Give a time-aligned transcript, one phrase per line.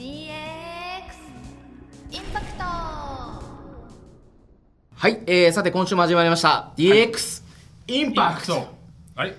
[0.00, 0.32] DX
[2.10, 3.42] インパクトは
[5.10, 6.72] い、えー、さて今週も始まりました。
[6.74, 7.42] DX、
[7.86, 8.66] インパクト
[9.14, 9.34] あれ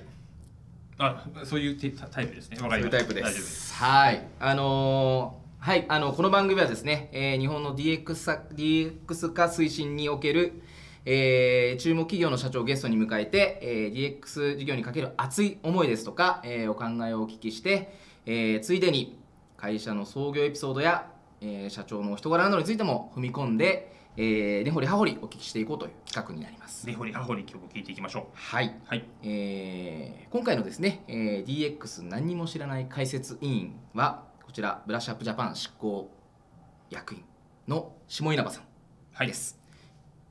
[0.99, 2.57] あそういうテタイプですね。
[2.61, 2.99] わかりました。
[2.99, 3.69] そういうタイプで大丈夫です。
[3.69, 4.23] すはい。
[4.39, 10.62] あのーはいあのこの番組はですね、えー日本の DX さ DX 化推進における
[11.05, 17.95] えー注目企業の社長をゲストに迎えて、えー DX 事業にかける熱い思いですとか、えーお考えをお聞きして、
[18.27, 19.17] えーついでに
[19.62, 21.07] 会社の創業エピソードや、
[21.39, 26.88] えー社長のお人柄などについても踏み込んで、えー、根掘り葉掘りお聞きしていこうという企画になります。
[26.88, 29.05] 根掘り葉掘り今日も聞いていきましょはい、うはい。
[29.23, 36.09] えー今回のですね、えー DX 何にも知らない解説委員はこちらブラッシュアップジャパン執行
[36.89, 37.23] 役員
[37.67, 38.64] の下稲葉さん
[39.14, 39.28] はい。
[39.28, 39.59] です、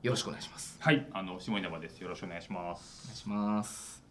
[0.03, 0.77] よろしくお願いします。
[0.81, 1.07] はい。
[1.13, 1.99] あの下稲葉です。
[1.99, 4.03] よろしくお願いしまお願いすします、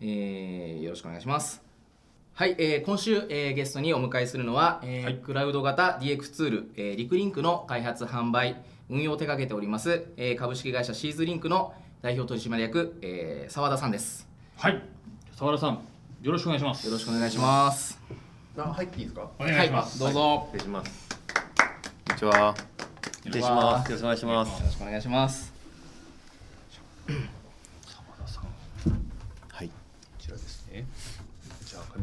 [0.00, 1.71] えーよろしくお願いします
[2.34, 5.14] はい、えー今週、えーゲストにお迎えするのは、えーはい。
[5.16, 8.56] クラウド型 DX ツール、えーリクリンクの開発販売
[8.88, 14.26] 運用を手掛けております、えー株式会社シーズリンクの代表取締役えー澤、田さんです。
[14.56, 14.82] はい。
[15.36, 15.78] 澤田さん
[16.22, 16.86] よろしくお願いします。
[16.86, 18.00] よろしくお願いします。
[18.56, 19.30] あ入っていいですか？
[19.38, 21.08] お願いします、はい、どうぞ、失礼します。
[22.06, 22.54] こんにちは。
[23.24, 23.90] 失礼します。
[23.90, 24.50] よろしくお願いします。
[24.60, 25.52] よろしくお願いします
[27.06, 27.18] 澤
[28.26, 28.48] 田さんこ
[29.50, 29.70] はい
[30.18, 30.86] ちらですね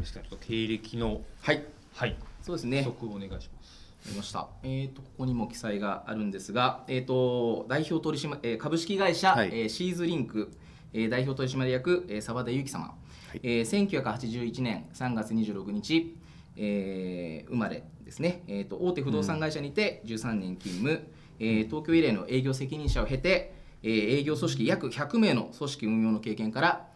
[0.00, 1.64] 上地さんちょっと経歴のはい。
[1.94, 2.16] はい。
[2.42, 2.82] そうですね。
[2.82, 3.80] 補足をお願いします。
[4.06, 4.48] ありました。
[4.62, 9.48] えっ、とここにも記載があるんですが、えっ、と代表取締、えー株式会社、はい。
[9.52, 10.50] えーシーズリンク、
[10.94, 12.94] えー代表取締役、えー、澤田裕樹様、
[13.34, 13.40] い。
[13.42, 16.16] えー1981年3月26日、
[16.56, 18.42] えー生まれですね。
[18.48, 21.06] えっ、と大手不動産会社にて13年勤務、
[21.38, 26.86] えー東京以来の営業責任者を経て、えー営業組織約100名の組織運用の経験から、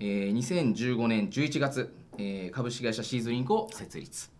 [0.00, 4.30] えー2015年11月、えー株式会社シーズリンクを設立、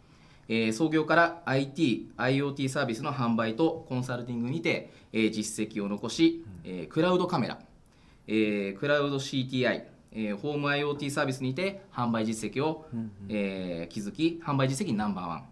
[0.49, 7.59] えー創業から IT、IoT サービスの販売とコンサルティングにて、えー実績を残し、えークラウドカメラ、
[8.27, 9.83] えークラウド CTI、
[10.13, 12.87] えーホーム IoT サービスにて販売実績を、
[13.29, 15.45] えー築き販売実績ナンバーワン、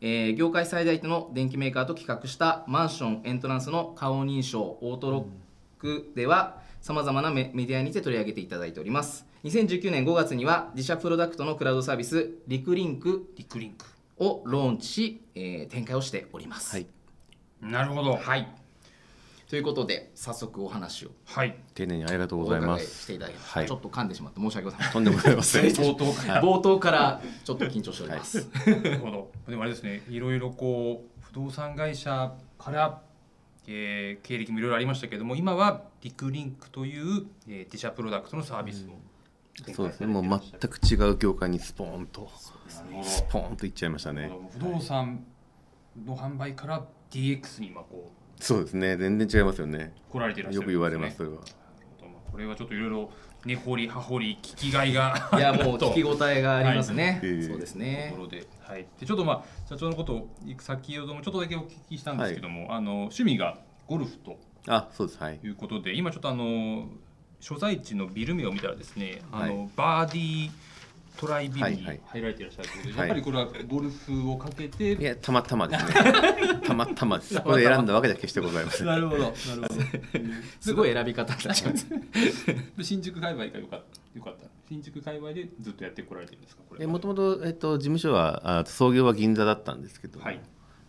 [0.00, 13.84] えー業界最大手の電機メーカーと企画したマンションエントランスの顔認証オートロックではさまざまなメメディアにて取り上げていただいております2019年5月には自社プロダクトのクラウドサービスリクリンクリクリンク。
[14.20, 16.74] をローンチし、えー展開をしております。
[16.74, 16.86] はい。
[17.60, 18.16] なるほど。
[18.16, 18.48] はい。
[19.48, 21.10] ということで早速お話を。
[21.24, 21.56] はい。
[21.74, 23.66] 丁寧にありがとうおございま伺いしすていただきまはい。
[23.66, 24.92] ちょっと噛んでしまって申し訳ございません。
[24.92, 25.64] とんでもございません。
[25.66, 29.30] 冒頭から冒頭からちょっと緊張しております、なるほど。
[29.48, 33.02] でもあれですね、いろいろこう不動産会社から、
[33.68, 38.98] えー経歴もいろいろありましたけれども、今はリクリンクという、えー自社プロダクトのサービスを展開
[39.74, 40.06] そうですね。
[40.06, 42.22] もう全く違う業界にスポーンと。
[42.22, 44.30] なるほスポーンといっちゃいましたね。
[44.52, 45.24] 不動産
[46.04, 48.10] の販売から DX に今こ
[48.40, 48.96] そうですね。
[48.96, 49.92] 全然違いますよね。
[50.08, 51.36] う来られていらっしゃるよく言われますすそれは。
[52.30, 53.10] これはちょっといろいろ
[53.44, 55.30] 根掘り葉掘り聞きがいが。
[55.34, 57.42] いやもうと聞き応えがありますね、はい。
[57.42, 58.08] そうですね。
[58.10, 60.28] ところで、はい、でちょっとまあ社長のことを
[60.60, 64.38] 先ほどもちょっとだけお聞きしたんですけども、あの趣味がゴルフと。
[64.66, 65.22] あそうです。
[65.22, 65.40] はい。
[65.42, 66.88] いうことで今ちょっとあの
[67.40, 70.50] 所在地のビル名を見たらですね、あのはバーディー
[71.18, 72.00] トライビルにはいはい。
[72.06, 73.08] 入られていらっしゃるということで、はい。
[73.08, 75.92] やっぱりこれはゴルフをかけて、いやたまたまですね。
[76.64, 77.40] たまたまです。
[77.40, 78.86] これ選んだわけじゃ決してございません。
[78.86, 79.74] なるほどなるほど。
[80.60, 81.88] すごい選び方になっちゃいます。
[82.78, 84.18] で新宿界隈がよかった。
[84.18, 90.40] よかった新宿界隈でずっとやってこられてるんですかこれもともと事務所はあ創業は銀座だったんですけど、はい。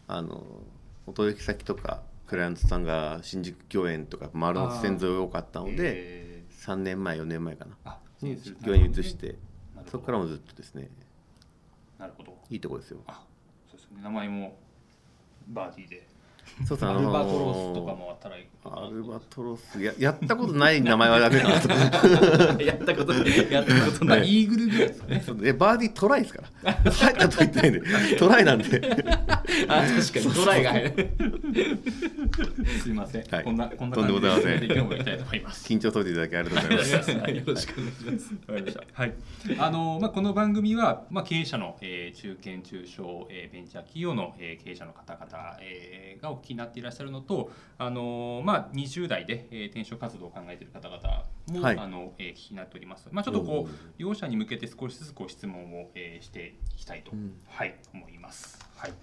[0.07, 0.63] あの
[1.05, 6.28] お取引先とかクライアントさんが新宿御苑とか丸の内線沿い多かったのでえ
[6.59, 7.71] 3年前4年前かな。
[7.83, 9.35] ーあに移して
[9.89, 10.89] そこからもずっとですね。
[11.97, 12.37] なるほど。
[12.49, 12.99] いいとこですよ。
[13.07, 13.23] あ
[13.69, 14.01] そうですね。
[14.03, 14.57] 名前も
[15.47, 16.07] バーディーで。
[16.65, 18.45] そうそうアルバトロスとかもあったらいい。
[18.65, 21.69] アルバトロスややったことない名前はダメかなと。
[22.63, 23.13] やったこと
[23.49, 24.41] やったことまあない。
[24.41, 25.23] イーグルぐらいですかね。
[25.43, 26.73] えバーディートライですから。
[26.91, 28.15] 入ったと言ってないんで。
[28.17, 28.65] トライなんで
[29.67, 30.35] あ確かに。
[30.35, 31.09] トライが入る。
[32.83, 33.43] すいません、はい。
[33.43, 34.59] こんなこんなとんでもございません。
[34.59, 35.73] 感じで今日も行きたいと思います。
[35.73, 37.11] 緊張解いていただきありがとうございます。
[37.11, 38.83] よろしくお願いしますわかりました。
[38.93, 39.13] はい。
[39.59, 51.77] あのまあこの番組はまあ経営者の、えー中堅中小、えーベンチャー企業の、えー経営者の方々、えーがお聞きになっていらっしゃるのと、あのまあ20代で、えー転職活動を考えている方々も、はい。
[51.77, 53.07] あの、えー、聞きになっております。
[53.11, 57.33] まあちょっとこう両者に向けて少しずつご質問を、えーしていきたいと、うん。
[57.47, 58.59] はい思います。
[58.75, 58.93] はい。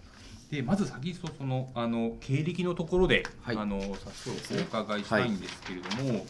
[0.51, 3.57] でまず先そのあの経歴のところで、はい。
[3.57, 6.25] あの早速お伺いしたいんですけれども、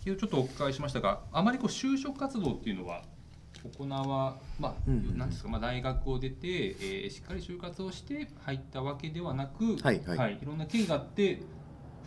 [0.00, 3.02] 先ほどちょっとお伺いしましたが、あまりこう就職活動っていうのは
[3.78, 10.38] 行わまあ、うんなんですかまあ大学を出て、えーしっかり就活をして入ったわけではなく、はいはい。
[10.42, 11.40] いろんな経緯があって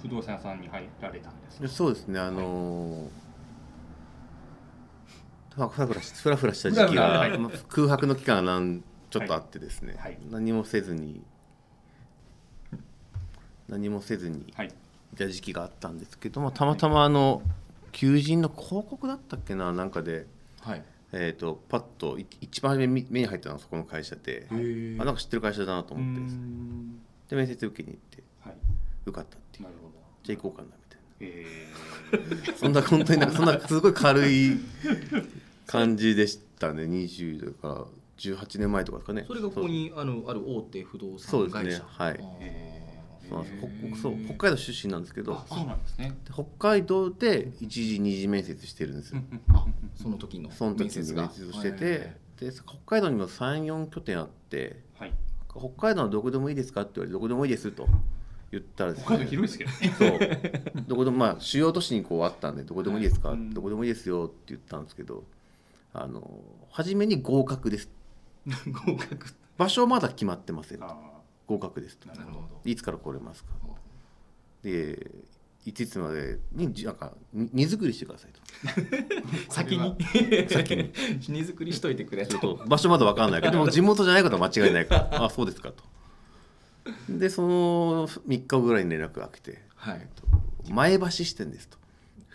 [0.01, 1.67] 不動産屋さんに入られたんですか？
[1.67, 2.19] そうですね。
[2.19, 3.07] あのー
[5.55, 7.07] ふらふらしふらふらした時期が
[7.39, 8.83] まあ空白の期間がなん
[9.15, 10.17] ちょっとあってですね、はい。
[10.29, 11.23] 何もせずに
[13.69, 14.67] 何もせずにはい。
[14.67, 17.41] いた時期があったんですけどもたまたまあの
[17.94, 20.27] 求人の広告だったっけななんかで、
[20.59, 20.83] はい。
[21.13, 26.39] えー、とパッとい一番初めに目に入ったのがそこの会社で、へあなんか知ってる会社だなとう思ってですね。
[26.39, 27.00] ん。
[27.29, 28.56] で面接受けに行ってはい。
[29.06, 29.68] 受かったっていう。
[30.23, 34.59] じゃあ行こうかなみたいえな そんな本当になんかそんなすごい軽い
[35.65, 36.83] 感じでしたね。
[36.83, 37.85] 20だから
[38.17, 39.25] 18年前とかですかね。
[39.27, 41.85] それがここにあのある大手不動そうです産会社ね。
[41.88, 42.19] はい。
[43.27, 43.62] そうなんです。
[43.62, 43.95] ほへー。
[43.95, 45.33] そう北海道出身なんですけど。
[45.33, 46.15] あそうなんですね。
[46.25, 49.13] で北海道で一時二次面接してるんです。
[49.13, 49.65] よあ
[49.95, 55.13] その時のその時に面接をしててで北海道にも34拠点あってはい。
[55.50, 57.88] 北海道はどこでもいいですかって言われてどこでもいいですと
[58.51, 60.19] 言ったらです北海道広いですけどね。
[60.71, 60.83] そう。
[60.88, 63.53] どこでもまあ主要都市にこうあったんでどこでもいいですか、はいうん。
[63.53, 65.23] どこでもいいですよって言ったんですけど
[65.94, 66.29] あの
[66.71, 67.89] 初めに合格です
[68.86, 69.33] 合格。
[69.57, 70.80] 場所はまだ決まってません。
[71.47, 72.09] 合格ですと。
[72.09, 72.62] ーなるほど。
[72.65, 73.51] いつから来れますか。
[74.63, 75.12] で
[75.65, 78.42] いついつまでにじなんかに荷造りしてくださいと。
[79.51, 79.95] 先に。
[80.50, 80.92] 先に。
[81.27, 82.38] 荷造りしといてくれと。
[82.38, 85.83] と場所まだ分かんないけど でも地元じゃないことは間違いないからあそうですかと。
[87.09, 90.01] でその3日後ぐらいに連絡が来て、はい。
[90.01, 91.77] えっと前橋支店ですと。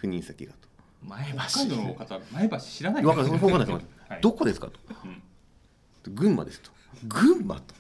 [0.01, 0.69] 赴任先がと。
[1.03, 3.03] 前北海道の橋方前橋知らない。
[3.03, 3.39] 分かんない。
[3.39, 3.69] 分かんない。
[3.69, 4.81] ですはいどこですかと。
[5.05, 5.23] うん
[6.09, 6.71] 群馬ですと。
[7.05, 7.75] 群馬と。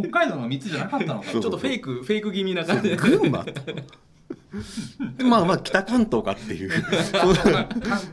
[0.00, 1.30] 北海道の三つじゃなかったのか。
[1.30, 2.90] ちょっとフェイクフェイク気味な感じ。
[2.90, 3.52] で群馬と。
[5.16, 6.70] でまあまあ北関東かっていう。
[7.02, 7.68] そう関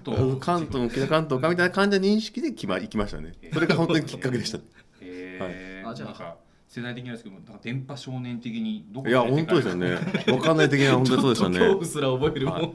[0.05, 0.39] 東。
[0.39, 3.33] 関東も北関東かみたいな感じの認識で決ま行きましたね。
[3.53, 4.59] それが本当にきっかけでした。
[5.01, 5.89] へー。
[5.89, 6.37] あじゃあなんか
[6.67, 9.97] 世代的にですけどなんか電波少年的にどこいや本当ですよね。
[10.25, 11.57] 分かんない的な本当にそうでしたね。
[11.57, 12.67] ちょっと恐怖すら覚えるもん、はい。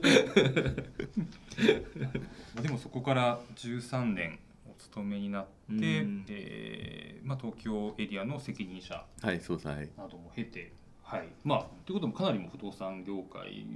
[2.54, 4.38] まあでもそこから13年。
[4.51, 4.51] お
[4.92, 6.26] 勤めになって、うん。
[6.28, 11.28] えーまあ、東京エリアの責任者なども経てはい。
[11.44, 13.66] まあということもかなりもう不動産業界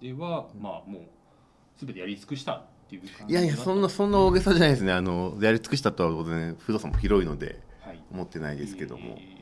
[0.00, 1.02] では、まあもう
[1.76, 4.92] 全てやり尽くしたっていう感じいやいやそんなそんな大げさじゃないですね。
[4.92, 8.02] あのやり尽くしたとは当然不動産も広いのではい。
[8.10, 9.16] 思ってないですけども。
[9.18, 9.40] え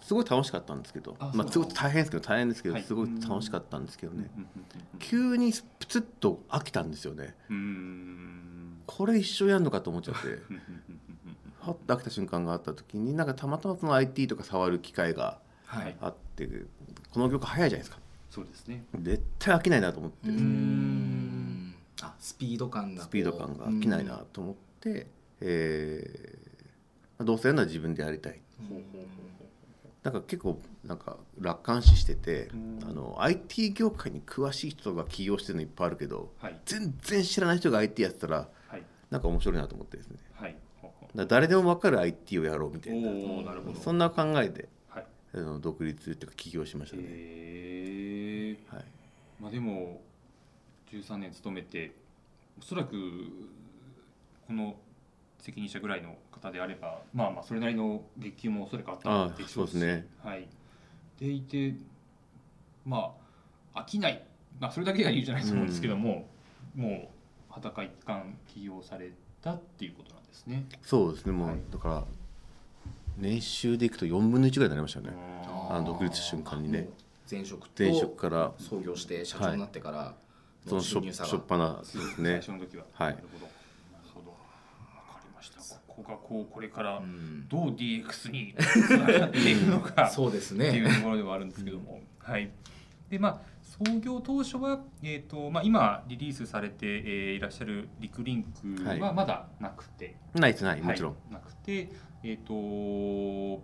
[0.00, 1.16] すごい楽しかったんですけど。
[1.18, 2.84] まあすごい大変ですけど大変ですけどはい。
[2.84, 4.30] すごい楽しかったんですけどね。
[4.36, 4.48] ーうん
[4.98, 7.34] 急にプツッと飽きたんですよね。
[7.50, 8.47] うんうんうん
[8.88, 10.28] これ一生やるのかと思っちゃって。
[11.60, 15.96] はっと飽きた瞬間があった時になんかたまたまその IT とか触る機会がはい。
[16.00, 16.48] あって
[17.12, 17.98] この業界早いじゃないですか。
[18.30, 18.84] そうですね。
[19.02, 20.28] 絶対飽きないなと思って。
[20.30, 21.74] うーん。
[22.00, 25.06] あスピード感がスピード感が飽きないなと思って、
[25.40, 26.48] えー
[27.18, 28.40] まあどうせやるなら自分でやりたい。
[28.68, 29.06] ほうほうほう
[30.04, 32.78] なんか結構なんか楽観視しててうん。
[32.88, 36.58] あの IT 業界に詳しい人が起業してるのいっぱいあるけどはい。
[36.64, 38.48] 全然知らない人が IT やってたらはい
[39.10, 40.18] なんか面白いなと思ってですね。
[40.34, 40.56] はい。
[41.26, 43.08] 誰でも分かる IT をやろうみたういな。
[43.08, 43.80] おおなるほど。
[43.80, 45.06] そんな考えではい。
[45.34, 48.84] あの独立っていうか起業しましたね、へえはい、
[49.40, 50.00] まあでも
[50.90, 51.92] 13年勤めて
[52.60, 52.92] おそらく
[54.46, 54.74] この
[55.38, 59.50] 責任者ぐらいの方であればまあまあそれなりの月給もおそらくあったでしょうし。
[59.50, 60.06] あそうですね。
[60.24, 60.48] はい。
[61.18, 61.74] でいて
[62.86, 63.12] ま
[63.74, 64.22] あ飽きない。
[64.58, 66.26] まあそれだけが理由じゃないと思うんですけども、
[66.74, 67.08] もう
[67.48, 69.10] 裸一貫起業され
[69.42, 70.64] たっていうことなんですね。
[70.82, 71.32] そうですね。
[71.32, 71.58] もう、はい。
[71.70, 72.04] だから
[73.16, 75.10] 年収でいくと4分の1ぐらいになりましたね。
[75.70, 76.88] あ独立瞬間にね。
[77.30, 78.52] 前職と前職から。
[78.58, 80.14] 創業して社長になってから
[80.66, 82.30] そのしょしょっがぱなですね。
[82.30, 82.84] 最初の時は。
[82.92, 83.14] はい。
[83.14, 83.46] なるほど。
[83.46, 84.30] なるほど。
[84.30, 84.36] わ
[85.14, 85.58] かりました。
[85.86, 87.48] ここがこうこれからうん。
[87.48, 90.04] どう DX につながっていくのか。
[90.06, 92.50] っ そうですていうねところではあるんですけども、はい。
[93.10, 101.90] でまあ創業当初はえっ、とまあ今リリースされて、えーいらっしゃるリクリンクははまだなくて、ないですないもちろん、はいなくて
[102.24, 103.62] えっ、とこ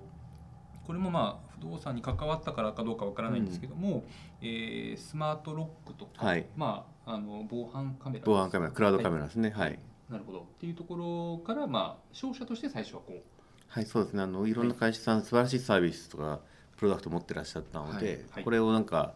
[0.92, 4.04] れもまあ不動産に関わったからかどうかわからないんですけども、
[4.40, 6.46] えースマートロックとか、はい。
[6.56, 9.50] まああの防犯カメラ防犯カメラクラウドカメララですね。
[9.50, 9.78] はい、
[10.08, 10.40] なるほど。
[10.40, 13.22] っていうところからまあ商社として最初はこう。
[13.66, 14.22] はい、そうですね。
[14.22, 16.40] あのいろんな会社さん、素晴らしいサービスとか
[16.76, 18.18] プロダクト持ってらっしゃったので、はい。
[18.30, 18.44] はい。
[18.44, 19.14] これをなんか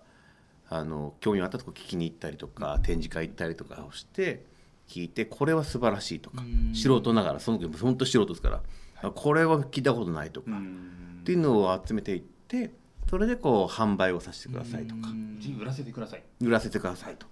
[0.70, 4.44] あの興味あったとこ聞きに行ったりとか展示会行ったりとかをして
[4.88, 6.74] 聞いてこれは素晴らしいとかうん。
[6.74, 8.62] 素人ながらその時本当素人ですから、
[8.94, 9.12] はい。
[9.14, 11.20] これは聞いたことないとか、ん。
[11.20, 12.70] っていうのを集めていって
[13.08, 15.08] それでこう販売をさせてくださいとか。
[15.60, 16.22] 売らせてください。
[16.40, 17.26] 売らせてくださいと。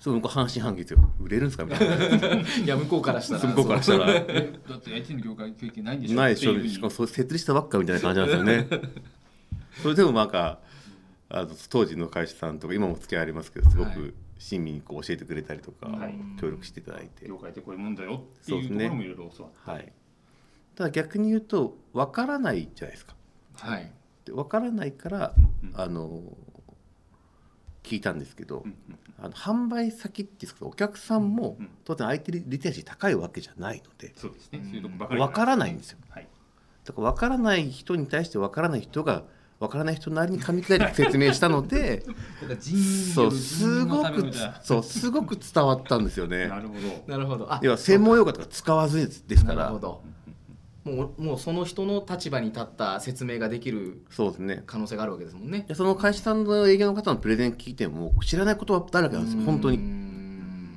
[0.00, 0.98] そう向こう半信半疑ですよ。
[1.20, 1.94] 売れるんですかみたいな。
[2.64, 3.40] いや向こうからしたら。
[3.40, 4.06] 向こうからしたら。
[4.10, 6.16] えだって IT の業界経験ないんでしょ。
[6.16, 8.66] ないでしょしかも設立したばっかみたいな感じなんですよね。
[9.80, 10.58] それでもなんか
[11.34, 13.94] あの当時の会社さんとか今も付き合いありますけどすごはい。
[13.94, 16.14] く親身にこう教えてくれたりとか、はい。
[16.38, 19.70] 協力していただいて、業界ってこういうもんだよっていうところもいろいろ教わって。
[19.70, 19.92] はい、
[20.74, 23.14] ただ逆に言うと分からないじゃないですか。
[23.54, 23.90] はい。
[24.24, 25.80] で分からないから、うんうん。
[25.80, 26.22] あの
[27.82, 34.60] 聞いたんですけど、うんうんあの販売先っていうんですかお客さんもうん当然 IT リテラシー高いわけじゃないのでそうですね。
[34.60, 35.98] 分からないんですよ。
[36.10, 36.28] はい。
[36.84, 39.22] だから分からない人に対して分からない人が
[39.62, 42.04] 分からない人なりに噛み砕いて説明したので
[43.14, 50.02] そうすごくそうすごく伝わったんですよねなるほどなるほどあ要は専門用語とか使わずにですからなるほど
[50.84, 60.72] もうもうその人の立場に立った説明ができるそうですね可能性があるわけですもんねでその会社さんの営業の方のプレゼン聞いても知らない言葉だらけなんですよ本当にん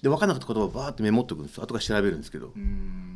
[0.00, 3.13] で分からなかった言葉をバーってメモっておくんですよ後から調べるんですけどうーん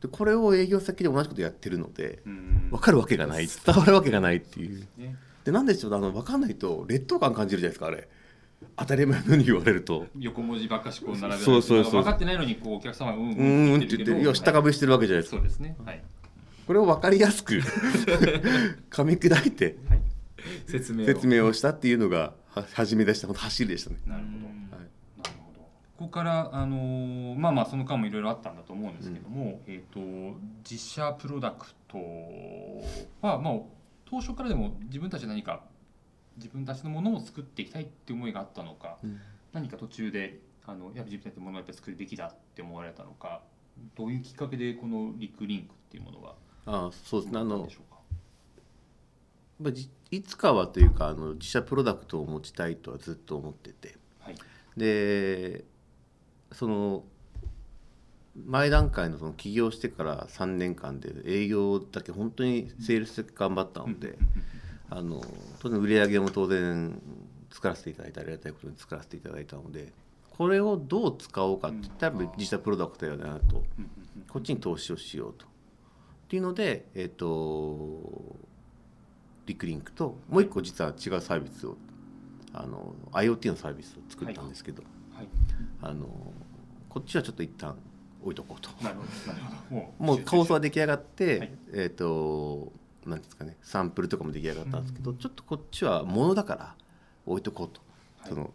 [0.00, 2.68] でこれを営業先で同じことやってるのでうん。
[2.70, 3.46] 分かるわけがない。
[3.46, 4.86] 伝わるわけがないっていう。
[4.98, 5.16] ね。
[5.44, 8.08] でなんでしょうあの分かんないと劣等感感じるじゃないですかあれ。
[8.76, 10.06] 当たり前のように言われると。
[10.18, 11.92] 横文字ばっかしこう並べそうそうそう。
[11.92, 15.38] 分かってないのにこうお客様はうんうーんって言って要は下かぶりしてるわけじゃないですか。
[15.38, 15.76] そうですね。
[15.84, 16.02] はい。
[16.66, 17.54] これを分かりやすく
[18.90, 20.00] 噛み砕いてはい。
[20.66, 21.06] 説明を。
[21.06, 23.96] 説明をしたっていうのがは始め出した本当走りでしたね。
[24.06, 24.46] なるほど
[25.98, 29.98] ここから、あのーまあまあその間もいろいろあったんだと思うんですけども、えっ、と
[30.68, 31.98] 自社プロダクト
[33.26, 33.60] はまあ
[34.04, 35.62] 当初からでも自分たちで何か
[36.36, 39.18] 自分たちのものを作っていきたいって思いがあったのか、うん。
[39.54, 43.40] 何か途中であのやっぱ自分たちのものをやっぱり作るべきだって思われたのか
[43.96, 46.34] どういうきっかけでこのリクリンクっていうものは
[46.66, 47.40] ああそうですね。
[47.40, 48.00] あの生まれたんでしょうか？
[49.60, 53.96] まあじいつかはというかあの自社プロダクトを持ちたいとはずっと思ってて。
[54.20, 54.34] はい。
[54.76, 55.64] で
[56.52, 57.04] その
[58.44, 64.18] 前段階のその起業してから3年間で営業だけ本当にセールスで頑張ったので、
[64.90, 65.22] あの
[65.60, 67.00] 当然売り上げも当然
[67.50, 69.92] 作らせていただいてありがたいことに作らせていただいたので
[70.36, 72.30] これをどう使おうかって言ったらうん。
[72.36, 73.64] 自社プロダクトだなと。
[74.28, 75.46] こっちに投資をしようと。
[75.46, 75.48] っ
[76.28, 78.36] ていうので、えっと
[79.46, 81.76] リクリンクともう一個実は違うサービスを
[82.52, 84.95] あの IoT のサービスを作ったんですけど、はい
[85.82, 86.06] あの
[86.88, 87.76] こっちはちょっと一旦
[88.22, 88.70] 置いとこうと。
[88.82, 89.76] なるほどなるほど。
[89.76, 91.52] ももう構想は出来上がって、はい。
[91.74, 92.72] えっ、と
[93.04, 96.74] なんですかねサンプルとかも出来上がったんですけど、ちょっとこっちはものだから
[97.24, 97.80] 置いとこうと、
[98.20, 98.28] はい。
[98.30, 98.52] その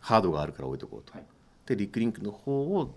[0.00, 1.24] ハードがあるから置いとこうと、はい。
[1.66, 2.94] でリクリンクの方を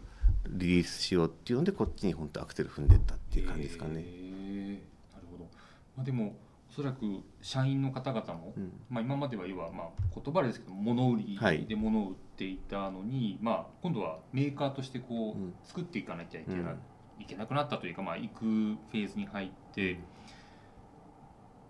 [0.50, 3.96] リリースしようっていうのでこっちに本当アクセル踏んでったっていう感じですかね。
[3.96, 4.72] へー。
[5.14, 5.50] なるほど。
[5.96, 6.34] まあでもお
[6.78, 8.72] そらく社員の方々も、うん。
[8.88, 11.58] まあ今までは要はまあ言葉ですけど物売はい。
[11.62, 15.54] りで物を売っていたのに、まあ今度はメーカーとしてこう、うん。
[15.64, 16.80] 作っていかなきゃいけな,、うん。
[17.20, 20.00] いけなくなったというかまあ行くフェーズに入って。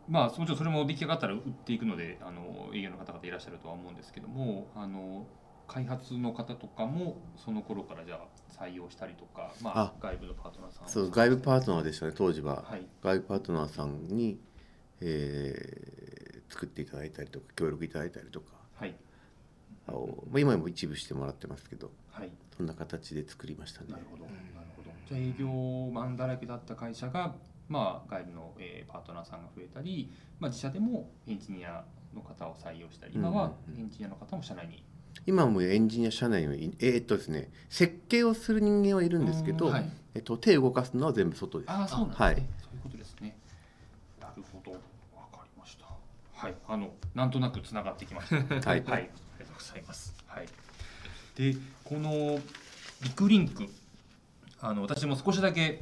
[0.10, 5.28] まあ、もちろんそれも出来上がったら売っていくのであの営業の方々いらっしゃるとは思うんですけどもあの
[5.68, 12.88] 開発の方とかもその頃からじゃあ採用したりとか、まああ、外部のパートナーさんをそう外部パートナーでしたね当時は、はい。
[13.04, 14.40] 外部パートナーさんに、
[15.02, 18.96] えー作っていただいたりとか協力いただいたりとかはい
[19.86, 24.04] あのまあ今も一部してもらってますけどはいそんな形で作りましたねなる。
[24.10, 24.36] ほど、なる
[24.76, 24.90] ほど。
[25.08, 27.36] じゃあ営業マンだらけだった会社が、
[27.68, 31.84] まあ、外部の、えーパートナーさんが増えたり、まあ、自社でもエンジニア
[32.16, 34.84] の方を採用したり、今はうんうんうんエンジニアの方も社内に。
[35.26, 41.72] 今もエンジニア社内にはいえーっとですね設計をする人間はいるんですけど、うんはいえっと、手を動かすのは全部外です。
[41.72, 42.46] ああ、そうなんですね、はいそうい
[42.80, 43.38] うことですね。
[44.22, 44.78] なるほど、わ
[45.32, 45.86] かりました。
[46.48, 48.36] はい、あの、なんとなくつながってきました。
[48.38, 50.16] はいはい、ありがとうございます。
[50.28, 50.46] はい。
[51.36, 52.40] で、この
[53.04, 53.68] リクリンク、
[54.62, 55.82] あの私も少しだけ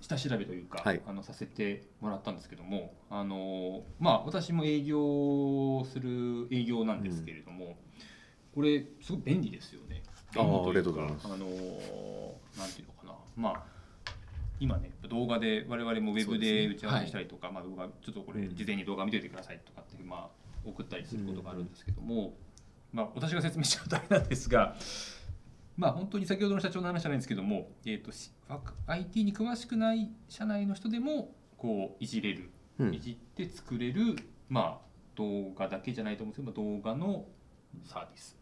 [0.00, 7.76] 下調べというか、はいあのさせてもらったんですけども、あのまあ私も営業する営業なんですけれども、
[8.54, 10.02] これすごい便利ですよね。
[10.36, 13.75] あー便利というかありがとうございますあのなんていうのかな、まあ
[14.58, 18.56] 今ね動画で我々もウェブで打ち合わせしたりとか、まあ動画ちょっとこれうん。
[18.56, 20.28] 事前に動画見ておいてくださいとかってまあ
[20.64, 22.34] 送ったりすることがあるんですけども、
[22.92, 24.76] まあ私が説明しちゃうとあれなんですが。
[25.76, 32.94] まあ本当に先ほどの社長の話じゃないんですけども、えー、としわか IT に詳しくない社内の人でもこういじれる、うん。
[32.94, 34.16] いじって作れる、
[34.48, 34.86] まあ、
[35.16, 37.26] 動画だけじゃないと思うんですけど動画の
[37.84, 38.38] サービス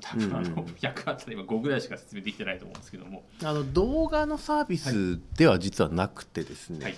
[0.00, 0.46] 多分あのうん。
[0.46, 6.96] うん100あったら今5ぐらいしか説明できてないと思うんですけども、あの動画のサービスでは実はなくてですね、はい。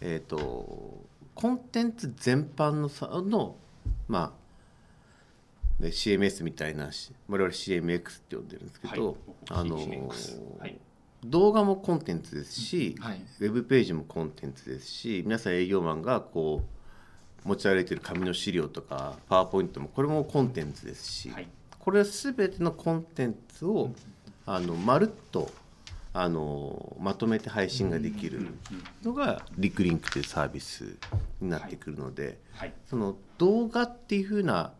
[0.00, 3.56] えっ、とコンテンツ全般のさの
[4.06, 4.34] ま
[5.80, 9.16] あで CMS みたいなし我々 CMX って呼んでるんですけど、はい。
[9.50, 10.78] あのはい。
[11.24, 13.20] 動画もコンテンツですし、はい。
[13.40, 16.62] ウェブページもコンテンツですし皆さん営業マンがこ
[17.44, 21.48] う持ち歩いてる紙の資料とかパワーポイントもこれもコンテンツですし、はい
[21.88, 23.90] これ全てのコンテンツを
[24.44, 25.50] あのまるっと
[26.12, 28.48] あのまとめて配信ができる
[29.02, 30.98] のがリクリンクというサービス
[31.40, 32.74] になってくるので、はい。
[32.84, 34.74] その動画っていう風な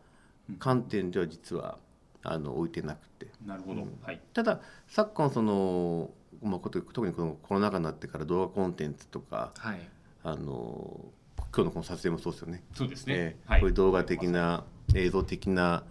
[0.58, 1.78] 観点では実は
[2.22, 3.28] あの置いてなくて。
[3.46, 4.20] なるほど、はい。
[4.34, 6.10] ただ昨今その、
[6.42, 9.80] まあ、こと特にこのコロナ禍になってから動画コンテンツとかはい。
[10.24, 11.06] あの
[11.56, 12.62] 今日のこの撮影もそうですよね。
[12.74, 13.60] そうですね、えーはい。
[13.62, 15.84] こういう動画的な映像的な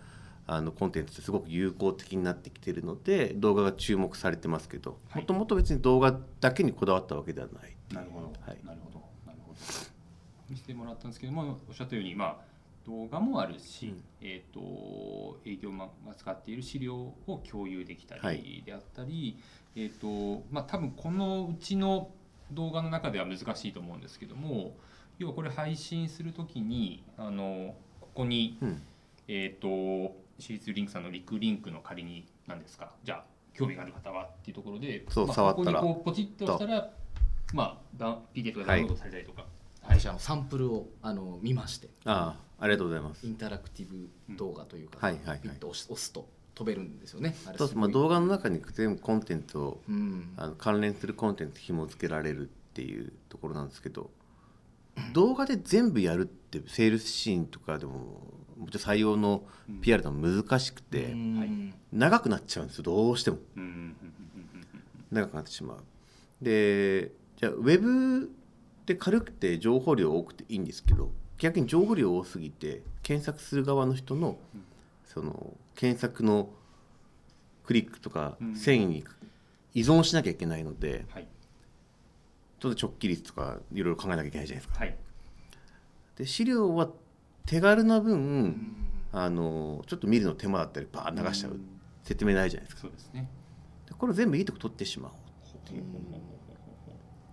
[0.50, 5.22] あのコンテンツってすごく有効的になってきているので動画が注目されてますけどはい。
[5.22, 7.76] もともと別に動画だけにこだわったわけではない。
[7.94, 8.58] なるほど、はい。
[8.66, 9.02] なるほど。
[9.26, 9.60] なるほど。
[10.50, 12.38] 見せてもらったんですけどもおっしゃったようにまあ
[12.86, 14.04] 動画もあるし、うん。
[14.22, 18.38] えー、と営業マンが使っている資料を共有できたはい。
[18.38, 19.38] りであったり、
[19.76, 22.10] えーとまあ、多分このうちの
[22.54, 24.78] 動画の中では難しいと思うんですけども
[25.20, 28.82] 要はこれ配信するときにあのここに、うん。
[29.28, 32.92] えっ、とシーズリンクさんのリクリンクの仮に何ですか？
[33.04, 35.82] じゃあ興味がある方はっていうところでそうまあ触ったら。
[35.82, 36.90] ここにこうポチッと押したら
[37.54, 39.46] まあダウン PDF がダウンロードされたりとか、
[39.82, 40.00] はい。
[40.00, 41.90] 私あのサンプルをあの見まして。
[42.06, 43.26] ああありがとうございます。
[43.26, 45.40] インタラクティブ動画というか、はいはいはい。
[45.40, 47.36] ピッと押すと飛べるんですよね。
[47.46, 50.34] あれそうまあ動画の中に全部コンテンツをうん。
[50.38, 54.12] あの関連するコンテンツ紐付けられるっていうところなんですけど
[55.14, 58.22] 動画で全部やるってセールスシーンとかでも
[58.72, 59.44] 採用の
[59.82, 61.16] PR でも難しくて、
[61.92, 63.38] 長くなっちゃうんですよどうしても。
[65.12, 65.84] 長くなってしまう。
[66.42, 68.28] でじゃあウェブっ
[68.86, 74.38] て軽くて情報量多くていいんですけど逆に情報量多すぎて検索する側の人の
[75.06, 76.50] その検索の
[77.66, 78.56] クリックとかうん。
[78.56, 79.04] 繊維に
[79.74, 81.28] 依存しなきゃいけないので、はい。
[82.60, 84.84] ちょっと直帰率とかいろいろ考えなきゃいけないじゃないですか。
[84.84, 84.98] はい。
[86.18, 86.90] で資料は
[87.48, 88.76] 手軽な分、
[89.12, 91.62] あのちょっと見るの手間だったりバーッ流しちゃう、ん。
[92.04, 92.82] 説明ないじゃないですか。
[92.84, 93.30] そうですね。
[93.88, 95.16] でこれ全部いいとこ取ってしまおう。
[95.16, 95.84] っていう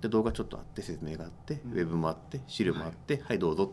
[0.01, 1.73] で動画ちょっとあって説明があって、うん。
[1.73, 3.73] ウェブもあって資料もあってはい、どうぞ。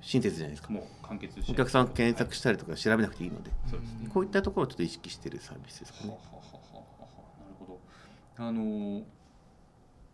[0.00, 0.70] 親切じゃないですか。
[0.70, 4.08] もう完結お客さん検索したりとか調べなくていいので、そうですね。
[4.12, 6.08] こういったところをちょっと意識しているサービスですかね。
[6.08, 6.20] なる
[7.58, 7.80] ほど
[8.36, 9.02] あの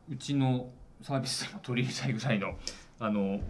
[0.08, 0.70] うちの
[1.02, 2.56] サービスでも取り入れたいぐらいの
[2.98, 3.40] あの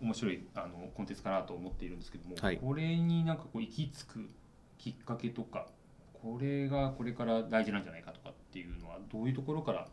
[0.00, 2.56] 面白いあのコンテンツかなと思っているんですけども、はい。
[2.58, 4.30] これになんかこう行き着く
[4.78, 5.66] きっかけとか
[6.12, 9.88] これがこれから大事なんじゃないかとかっていうのはどういうところから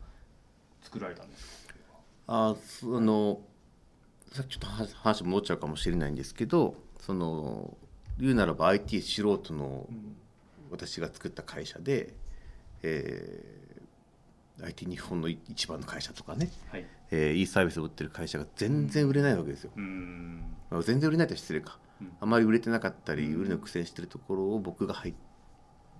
[0.82, 1.74] 作られたんですか？
[2.26, 3.40] あその
[4.32, 7.76] さっきちょっと話話戻っちゃうかもしれないんですけどその
[8.18, 10.16] 言うならば IT 素人のうん
[10.70, 12.14] 私が作った会社で、
[12.82, 19.70] えー IT 日本の一番の会社とかね、はいえーいいサービスを売ってる会社が全然売れないわけですよ、
[20.70, 22.12] まあ全然売れないと失礼か、うん。
[22.20, 23.40] あまり売れてなかったりうん。
[23.42, 25.14] 売るの苦戦してるところを僕が入っ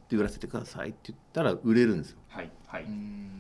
[0.08, 2.18] て売らせてくださいって言ったら売れるんですよ。
[2.28, 3.30] はいはい、うん。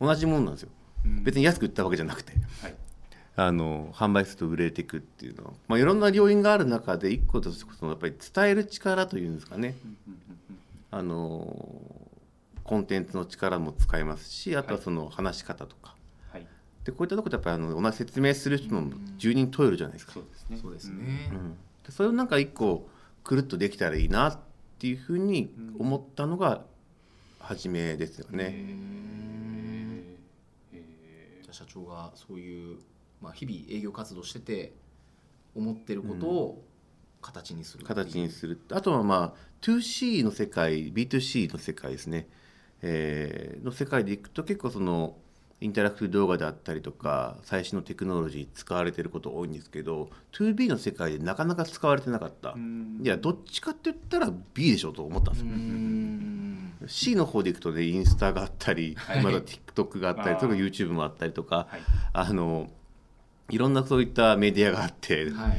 [0.00, 0.70] 同じもんなんですよ。
[1.04, 1.24] うん。
[1.24, 2.32] 別に安く売ったわけじゃなくて。
[2.62, 2.74] はい。
[3.38, 9.76] あの販売すると売れていくっていうのは、まあ、いろんな要因がある中で一個としてそのやっぱり伝える力というんですかね。
[10.90, 11.54] あの
[12.64, 15.95] コンテンツの力も使えますしあとははいその話し方とか、はい
[16.86, 20.58] でこういったところでやっぱりあの同じ説明する人も10人問えるじゃないですか、そうですね。
[20.62, 21.30] そうですね。
[21.32, 21.56] うん。
[21.84, 22.88] でそれをなんか一個
[23.24, 24.38] くるっとできたらいいなっ
[24.78, 26.62] ていうふうに思ったのが
[27.40, 28.52] 初めですよね。
[28.54, 30.78] えー。
[30.78, 32.78] えじゃあ社長がそういう、
[33.20, 34.72] まあ、日々営業活動してて
[35.56, 36.64] 思ってることを
[37.20, 38.60] 形にする形にする。
[38.70, 42.28] あとはまあ 2C の世界 B2C の世界ですね、
[42.82, 45.16] えーの世界でいくと結構その
[45.58, 53.00] インタラクティブ動画であったりとか最新のテクノロジー使われてること多いんですけど 2B の世界でなかなか使われてなかった、うん。
[53.02, 56.88] いやどっちかって言ったら B でしょと思ったんですうよ、ん。
[56.88, 59.22] C の方でいくとねインスタがあったり、はい。
[59.22, 61.80] まだ TikTok があったりとか YouTube もあったりとかはい。
[62.12, 62.68] あの
[63.48, 65.56] いろんなそういったメディアがあって、はい、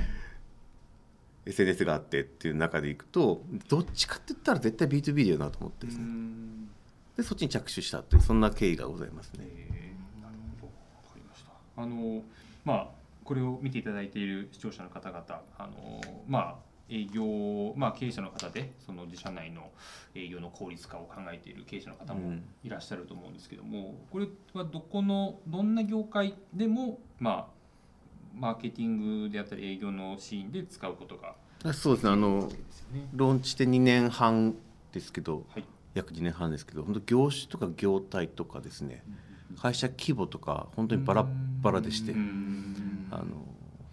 [1.48, 6.68] SNS があってっていう中でいくとどっちかって言ったら絶対 B2B だよなと思ってうですね、ん。
[7.16, 9.40] でそっちに着手したというそんな経緯がございますね。
[9.42, 9.88] えー
[10.22, 10.72] なるほどわ
[11.04, 12.24] かりましたあの
[12.66, 12.88] まあ
[13.24, 15.24] これを見ていただいている視聴者の方々
[15.58, 16.56] あのまあ
[16.90, 19.70] 営業、まあ、経営者の方でその自社内の
[20.16, 22.44] 営業の効率化を考えている経営者の方もうん。
[22.64, 27.58] いらっしゃると思うんですけども、これはどこのどんな業界でも、まあ、
[28.34, 31.36] マーケティングであったり営業のシーンで使うことが
[31.66, 32.12] あそうですね。
[32.12, 32.50] あの
[33.14, 34.56] ローンチして2年半
[34.94, 35.66] ですけどはい。
[35.94, 39.04] 約2年半ですけど本当業種とか業態とかですね
[39.60, 41.26] 会社規模とか本当にバラ
[41.70, 42.12] ッバラでして。
[42.12, 43.08] うん。
[43.12, 43.26] あの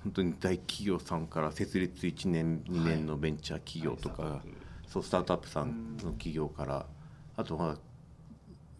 [0.02, 4.40] 本当に大企業さんから設立1年2年のベンチャー企業とか、はい。
[4.86, 6.86] そうスタートアップさんの企業から
[7.36, 7.76] あとは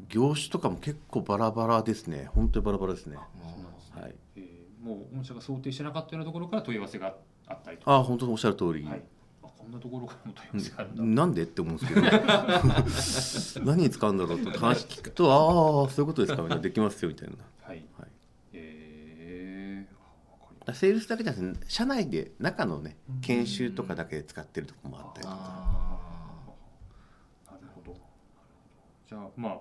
[0.09, 2.29] 業種とかも結構バラバラですね。
[2.35, 3.17] 本当にバラバラですね。
[3.17, 4.15] はい。
[4.37, 7.15] えーもう御社が想定してなかったようなところから問い合わせが
[7.47, 7.93] あったりとか。
[7.93, 9.03] ああ本当におっしゃる通り、はい、
[9.43, 13.65] あこんなところからも問い合わせがあるんだ、なんでって思うんですけど。
[13.73, 16.63] 何に使うんだろうって話聞くとああそういうことですかみたいな。
[16.63, 18.09] できますよみたいな、はいはい、
[18.53, 25.39] えー、あわかりだからセールスだけじゃなくて社内で中のね研修とかだけで使ってるとこもあったりとか。
[27.49, 27.97] あなるほど。
[29.09, 29.59] じゃあまあ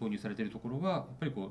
[0.00, 1.50] 導入されているところがやっぱりこう、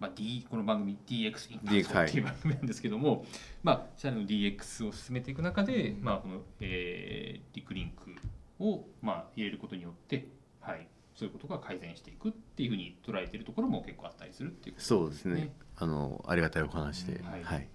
[0.00, 3.24] まあ、D この番組 DX インパクトはいっていう番組なんですけども、
[3.62, 8.16] まあ社内の DX を進めていく中で、まあこの、えーリクリンク
[8.58, 10.26] をまあ入れることによって、
[10.60, 15.34] はい、そういうことが改善していくっていうふうに捉えているところも結構あったりするっていうそうですね。
[15.36, 17.26] ねあのありがたいお話で、うん。
[17.26, 17.44] はい。
[17.44, 17.68] はい。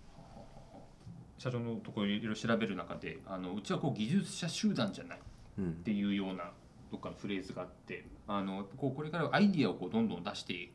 [1.38, 5.19] 社長のところいろいろ調べる中であのうちはこう技術者集団じゃない
[5.60, 5.69] うん。
[5.69, 6.52] っ、ていうような
[6.91, 10.71] どっかのフレーズがあってあのこうこれからアイディアをこうどんどん出して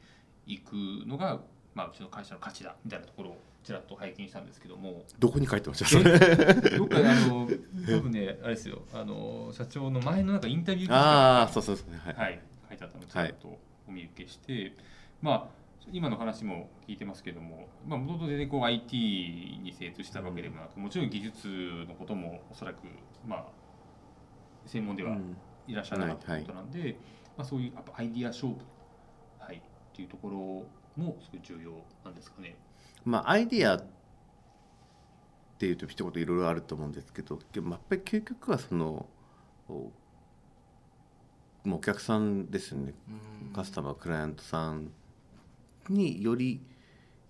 [0.47, 0.73] いく
[1.07, 1.41] のが、
[1.75, 5.03] まあ、うちの会社の価値だみたいなところをちらっと拝見したんですけども。
[5.19, 6.79] どこに書いてました？
[6.79, 7.49] どっかあの
[7.87, 8.83] 多分ねあれですよ。
[8.93, 11.91] あの社長の前のなんかインタビューああそうそうそう。
[11.97, 12.41] はい、はい、
[12.77, 13.59] 書いてあったのをちらっと
[13.89, 14.73] お見受けして、
[15.21, 21.49] まあ今の話も聞いてますけどももともと全然こう IT に精通したわけでもなく、もちろん技術
[21.87, 22.79] のこともおそらく
[23.27, 23.45] まあ
[24.67, 26.97] 専門ではうんいらっしゃらなかったということなんで、
[27.37, 28.57] まあ、そういうやっぱアイディア勝負、
[29.39, 29.61] はい、っ
[29.95, 31.73] ていうところもすごい重要
[32.05, 32.57] なんですかね。
[33.05, 33.85] まあアイディアっ
[35.59, 39.07] ていうと一言いろいろあると思うんですけどやっぱり究極はその
[39.69, 39.91] お
[41.65, 42.93] もうお客さんですよね。
[43.11, 43.53] ーうん。
[43.55, 44.91] カスタマークライアントさん
[45.89, 46.61] により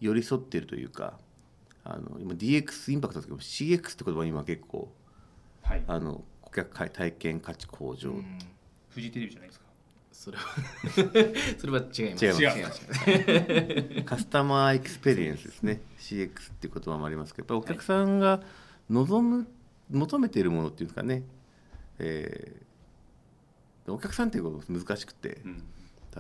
[0.01, 1.19] 寄り添っているというか
[1.85, 3.39] あの今 DX インパクトですけど
[3.81, 4.93] CX って言葉今結構
[5.63, 8.39] はい、あの顧客体験価値向上、うん。
[8.91, 9.65] フジテレビじゃないですか？
[10.13, 10.45] それは
[11.59, 12.25] それは違います。
[12.27, 12.43] 違います。
[12.43, 14.03] 違います。
[14.05, 15.81] customer experience ですね。
[15.99, 18.43] CX っていう言葉もありますけどやっぱりお客さんが
[18.91, 19.47] 望む
[19.91, 21.23] 求めているものっていうんですかね、
[21.99, 22.65] えー
[23.89, 25.63] お客さんっていうことが難しくてうん、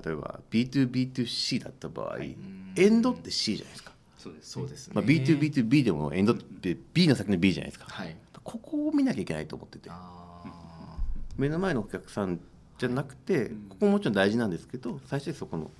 [0.04, 2.36] 例えば B2B2C だった場合、はい。
[2.76, 4.94] エンドって C じゃないですか、そうです、そうですね。
[4.94, 7.86] まあ、B2B2B でもエンドって B の先の B じゃないですか。
[7.88, 8.16] はい。
[8.42, 9.88] ここを見なきゃいけないと思ってて。
[9.90, 10.98] あ
[11.36, 12.38] 目の前のお客さん
[12.78, 13.68] じゃなくてうん。
[13.70, 15.70] ここももちろん大事なんですけど最初にそこの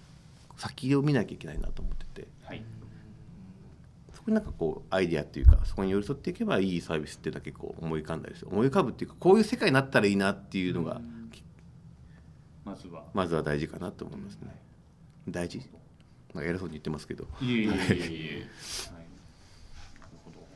[0.56, 2.28] 先を見なきゃいけないなと思ってて。
[2.44, 2.62] はい、
[4.12, 8.48] そこになんかこうアイディアっていうかそこに寄り添っていけばいいサービスっていうのは結構思い浮かんだりする。
[8.50, 11.00] 思い浮かぶっていうかこういう世界になったらいいなっていうのが
[12.64, 13.04] まずは。
[13.14, 14.48] まずは大事かなと思いますね
[15.28, 15.58] 大事？
[16.34, 17.70] なんか偉そうに言ってますけどいえいえいえいえ。
[18.92, 19.04] はい。
[20.00, 20.40] なるほど。
[20.40, 20.46] や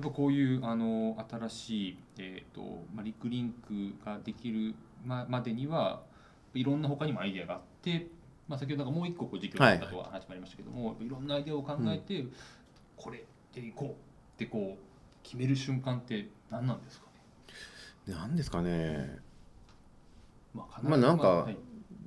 [0.00, 6.02] っぱこういうあの新しいえっ、とまあリクリンクができるままでには
[6.54, 8.08] いろんな他にもアイデアがあって、
[8.48, 12.24] まあ先ほどもう一個こう事業だったとは話もありましたけども、い、ろんなアイデアを考えて、
[12.96, 13.94] これでいこうっ
[14.38, 14.84] てこう
[15.22, 17.06] 決める瞬間って何なんですか
[18.06, 18.14] ね？
[18.14, 19.18] なんですかね
[20.54, 21.58] まあまあなんかはい。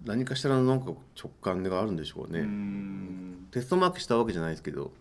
[0.04, 2.42] 何かしらのなんか直感があるんでしょうね。
[2.42, 3.48] ん。
[3.52, 4.92] テストマークしたわけじゃないですけど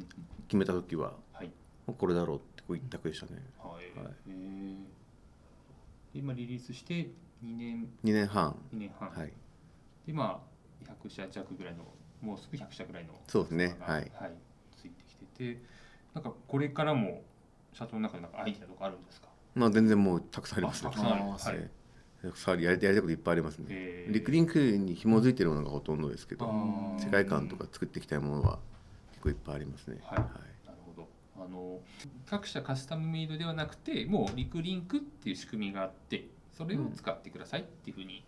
[0.48, 1.50] 決めた時ははい。
[1.86, 3.42] これだろうってこう一択でしたね。
[3.58, 3.98] はい。
[3.98, 4.14] はい。
[4.28, 4.76] えー。
[6.14, 7.10] で今リリースして
[7.44, 7.82] 2年。
[8.04, 8.56] 2年半。
[8.74, 9.32] 2年半、はい。
[10.06, 10.42] でま
[10.82, 11.84] あ100社弱ぐらいの
[12.22, 13.76] もうすぐ100社ぐらいのそうですね。
[13.80, 14.10] がはい。
[14.76, 15.62] ついてきてて
[16.14, 17.22] なんかこれからも
[17.74, 19.28] 社長の中でなんかアイデアとかあるんですか？
[19.54, 21.22] まあ全然もうたくさんありますねあたくさんある。
[21.24, 21.70] あーはい
[22.26, 23.66] えーたくさんありやりやりたいこといっぱいありますね。
[23.70, 24.06] え。
[24.10, 26.46] ーリクリンクに紐づいてるものがほとんどですけど
[26.98, 28.58] 世界観とか作っていきたいものは
[29.12, 29.98] 結構いっぱいありますね。
[30.02, 30.18] はい。
[30.18, 31.08] なるほど。
[31.36, 31.80] あの
[32.26, 38.24] 各社カスタムメイドではなくてもうリクリンクっていう仕組みがあってそれを使ってくださいっていうふうに、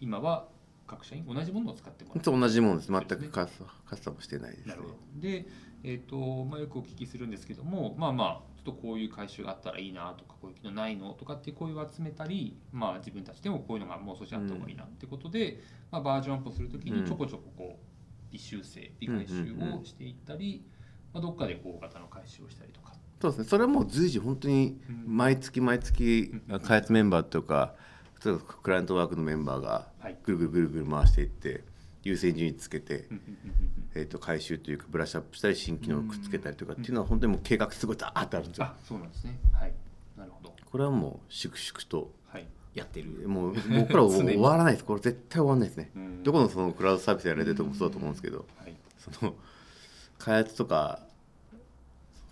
[0.00, 0.46] 今は
[0.86, 2.92] 各社員同じものを使ってもら本当同じものです。
[2.92, 4.68] 全くカスカスタムしてないですね。
[4.68, 4.94] なるほど。
[5.16, 5.46] で、
[5.82, 20.64] えーとまあ、よくお聞きするんですけども、まあまあ、とこういう回収があったらいいなとか、こういうのないのとかっていう声を集めたり、まあ、自分たちでもこういうのがもう少しあった方がいいなってことで、まあ、バージョンアップをするときにちょこちょここう微修正、微回収をしていったり、
[21.14, 22.92] まあ、どっかで大型の回収をしたりとか。
[23.22, 23.44] そうですね。
[23.48, 25.16] それはもう随時本当にうん。
[25.16, 26.60] 毎月毎月うん。
[26.60, 27.74] 開発メンバーとか
[28.24, 30.18] 例えばクライアントワークのメンバーがはい。
[30.24, 31.64] ぐるぐるぐるぐる回していって
[32.06, 33.08] 優先順位つけて、
[33.94, 38.64] えー、と回収というかブラッシュアップしたり新機能をくっつけたりとかっていうのは本当にもう計画すごいダーッとあるんですよ。
[38.64, 39.38] あそうなんですね。
[39.52, 39.72] はい。
[40.16, 40.54] なるほど。
[40.64, 43.28] これはもう粛々とはいやってる。
[43.28, 44.84] もう僕らは 終わらないです。
[44.84, 45.90] これ絶対終わらないですね。
[45.96, 46.22] うん。
[46.22, 48.74] どこのそのクラウドサービスやられてるとこもそうだと思うんですけどはい。
[48.98, 49.34] その
[50.18, 51.06] 開発とか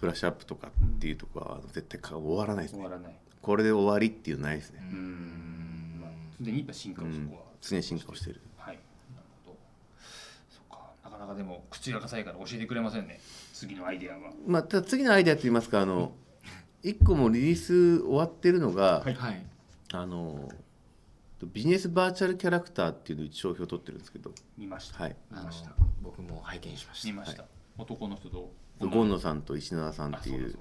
[0.01, 2.83] ブラッシュアップとかっていうとこは絶対か終わらないですね。
[2.83, 3.17] 終わらない。
[3.43, 4.81] これで終わりっていうのないですね。
[4.93, 5.99] うん。
[6.01, 6.11] まあ
[6.41, 7.43] 常にやっぱ進化をそこは。
[7.61, 8.41] 常に進化をしてる
[11.27, 13.21] かでも口が臭いから教えてくれませんね。
[13.53, 14.33] 次のアイデアは。
[14.47, 16.13] まあただ次のアイデアといいますかあの
[16.83, 19.15] 1個もリリース終わってるのが、はい。
[19.15, 19.47] はい。
[19.93, 20.49] あの
[21.53, 24.33] ビジネスバーチャルキャラクターっていうのを商標を取ってるんですけど。
[24.57, 25.03] 見ました。
[25.03, 25.17] はい。
[25.31, 25.71] あの見ました。
[26.03, 27.09] 僕も拝見しました。
[27.09, 27.45] 見ました。
[27.77, 30.59] 男の人とゴンノさんと石永さんっていう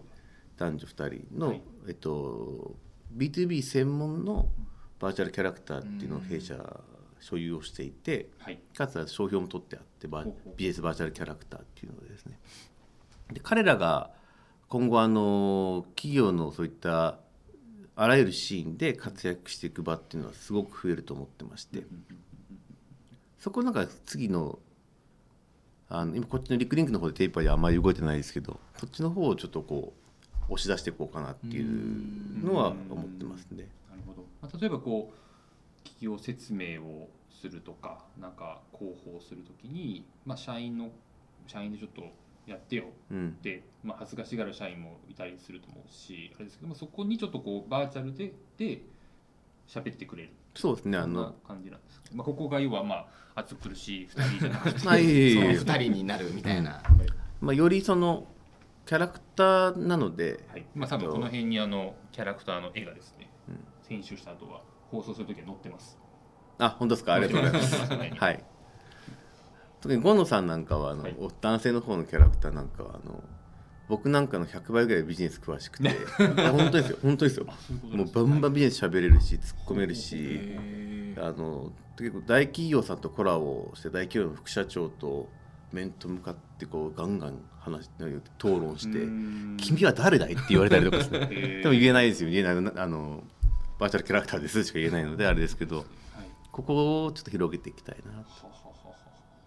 [0.58, 1.62] 男女2人の、はい。
[1.88, 2.76] えっと、
[3.16, 4.50] B2B 専門の
[5.00, 6.56] バーチャルキャラクターっていうのを弊社
[7.24, 8.60] 所有をしていてだはい。
[8.76, 12.38] かつ商標も取ってあってバー BS バーチャルキャラクターっていうのでですね。
[13.32, 14.12] で彼らが
[14.68, 17.20] 今後あの企業のそういった
[17.96, 21.84] あらゆるシーンで活躍していく場っていうのはすごく増えると思ってまして
[23.38, 24.60] そこなんか次の
[25.90, 29.94] あの今こっちのリクリンクの方でテーパーであんまり動いてないですけどこっちの方をちょっとこ
[30.50, 33.68] う押し出していこうかなっていうのは思ってますね。
[33.90, 35.16] なるほど、まあ、例えばこう
[35.94, 40.90] 企業説明をするとかなんか広報するときに、まあ、社員の
[41.48, 42.04] 社員でちょっと
[42.46, 43.30] やってようん。
[43.30, 48.82] って、まあ、恥ずかしがる社員もいたりすると思うしあれですけど、まあ、そこにちょっとこうバーチャルでで
[49.68, 50.30] 喋ってくれる。
[50.56, 52.96] そうですねあそんなの感じなんですけど、まあ、ここが要はま
[53.36, 55.06] あ暑苦しい2人じゃなくて まあい。
[55.06, 56.84] えいえいそのえ二人になるみたいな、
[57.42, 58.28] まあ、よりその
[58.86, 60.66] キャラクターなのではい。
[60.76, 63.60] まあ、多分この辺にあのキャラクターの絵がですね、うん。
[63.88, 64.62] 編集した後は
[64.94, 65.98] 放送するときは載ってます。
[66.60, 67.14] あ本当ですか？
[67.16, 67.76] ありがとうございます。
[67.92, 68.44] ははい。
[69.82, 71.16] 特にゴンノさんなんかはあの、はい。
[71.42, 73.22] 男性の方のキャラクターなんかはあの
[73.90, 75.92] 僕なんかの100倍ぐらいビジネス詳しくてい
[76.42, 76.98] や本当ですよ。
[77.02, 77.46] 本当ですよ。
[77.92, 80.56] もうバンバンビジネス喋れるし突っ込めるし
[81.18, 85.28] あの結構大企業さんとコラボをして大企業の副社長と
[85.72, 89.00] 面と向かってこうガンガン話討論して
[89.64, 91.20] 「君は誰だい?」って言われたりとかですね
[91.62, 93.24] でも言えないですよ言えないなあの
[93.80, 95.86] バーチャルキャラクターですしか言えないのであれですけどはい
[96.52, 98.12] ここをちょっと広げていきたいな。
[98.12, 98.96] はははは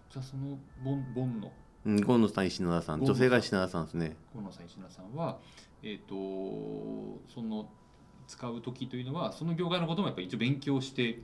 [0.09, 1.51] じゃあそのボンボンの。
[1.85, 2.47] うん、ゴンノさん。
[2.47, 3.01] 石永さん。
[3.01, 4.17] 女性が石永さんですね。
[4.33, 5.37] 河野さん石名さんは
[5.83, 6.13] えっ、と
[7.33, 7.69] その
[8.27, 11.19] 使う時というのはその業界のこともやっぱり一応勉強して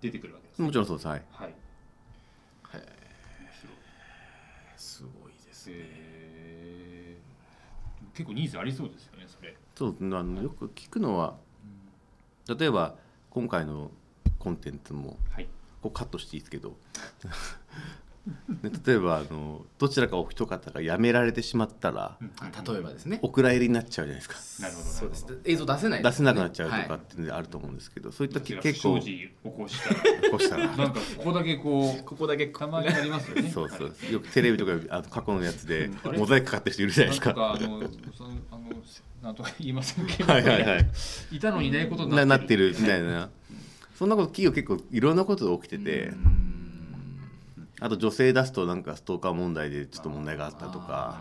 [0.00, 1.08] 出てくるわけです、もちろんそうです。
[1.08, 1.22] はい。
[1.38, 1.54] はい。
[4.78, 5.32] すごい。
[5.32, 5.74] ですね。
[5.76, 8.16] えー。
[8.16, 9.54] 結構ニーズありそうですよねそれ。
[9.74, 11.36] そうあのよく聞くのは
[12.48, 12.94] 例えば
[13.30, 13.90] 今回の
[14.38, 15.48] コンテンツもはい。
[15.84, 16.76] こうカットしていいですけど
[18.62, 23.18] で例えばあのどちらかお一方が辞められてしまったらあ例えばですね。
[23.20, 24.36] お蔵入りになっちゃうじゃないですか。
[24.62, 25.26] なるほどそうです。
[25.44, 30.66] 映像出せない出せなくなっちゃうとはいかっていうのであると思うんですけどそういった結構起こしたこうしたら。
[30.68, 33.50] ら なんかここだけこうここだけたまにありますよね。
[33.50, 33.88] そうそう。
[33.88, 37.34] はいよくテレビとかあの過去のやつでモザイクかかってる人いるじゃないですか。
[37.34, 38.64] なんとかあのそのあの
[39.22, 40.86] なんとか言いませんけど、はいはいはい。
[41.32, 43.28] いたのにいないことにななってるみみたいな。
[43.94, 46.12] そんなこと企業結構いろんなこと起きてて、
[47.80, 51.20] あと女性出すとなんかストーカー問題でちょっと問題があったとか、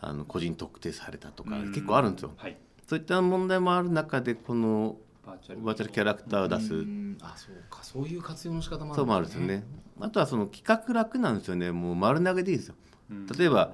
[0.00, 2.32] あの個人特定されたとか結構あるんですよ。
[2.36, 2.56] はい。
[2.86, 9.64] そういった問題もある中でこのバーチャルキャラクターを出すうんあそうかそういう活用の仕方もあるんそうもあるんですよね。
[10.00, 11.70] あとはその企画楽なんですよね。
[11.70, 12.74] もう丸投げでいいですよ。
[13.10, 13.72] うん例えば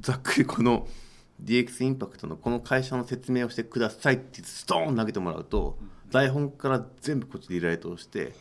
[0.00, 0.88] ざっくりこの
[1.42, 5.78] DX インパクトのこの会社の説明をしてくださいってストーン投げてもらうと
[6.10, 8.32] 台本から全部こっちでリライトをして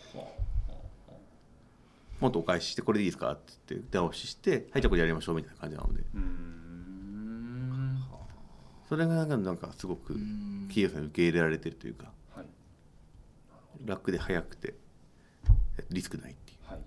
[2.24, 3.34] もっとお返ししてこれでいいですか？
[3.34, 6.04] って言って電話ししてはいじゃあこれやりましょうみたいな感じなので。
[8.88, 12.46] それがなんかなんかすごく企業さんに受け入れられてるというかはい。
[13.86, 14.76] 楽で早くて
[15.90, 16.72] リスクないっていう。
[16.72, 16.80] はい。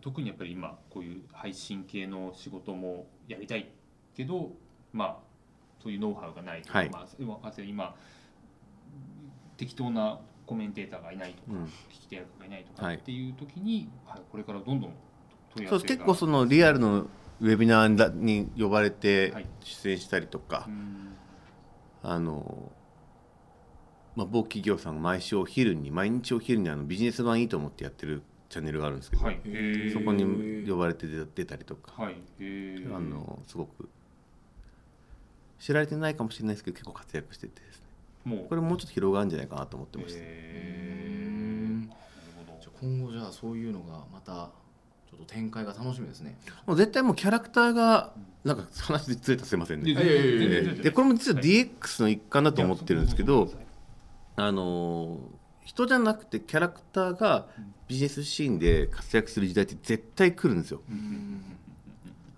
[0.00, 3.70] 特にやっぱり今こういう配信系の仕事もやりたい
[4.16, 4.50] けど、
[4.92, 5.16] まあ
[5.80, 6.90] そういうノウハウがないとか、はい。
[6.90, 7.06] ま
[7.44, 7.94] あ今
[9.56, 11.64] 適当なコメンテーターがいないとか、うん。
[11.64, 12.96] 聞き手役がいないとかはい。
[12.96, 14.92] っていう時に、はい、これからどんどん
[15.54, 17.06] 問い合わせが結構そのリアルの
[17.40, 19.46] ウェビナーに呼ばれてはい。
[19.60, 21.14] 出演したりとか、うん。
[22.02, 22.72] あの、
[24.16, 29.40] まあ、某企業さんが毎週お昼に毎日お昼にあのビジネス版いいと思ってやってるチャンネルがあるんですけど、はい、
[29.92, 33.88] そこに呼ばれて出出たりとか、はい、あのすごく
[35.58, 37.60] 知られてないかもしれないですけど結構活躍してて
[38.28, 38.46] もう。
[38.48, 41.88] これもうちょっと広がるんじゃないかなと思ってました、へー。
[41.88, 42.00] なる
[42.46, 44.50] ほどじゃあ今後じゃあそういうのがまた
[45.10, 46.38] ちょっと展開が楽しみですね。
[46.66, 48.12] もう絶対もうキャラクターが
[48.44, 49.94] なんか話でずれたすいませんね。
[49.94, 53.50] でこれも実は DX の一環だと思ってるんですけど、
[54.36, 55.38] あのー
[55.68, 57.46] 人じゃなくてキャラクターが
[57.88, 60.80] ビジネスシーンで活躍する時代って絶対来るんですよ。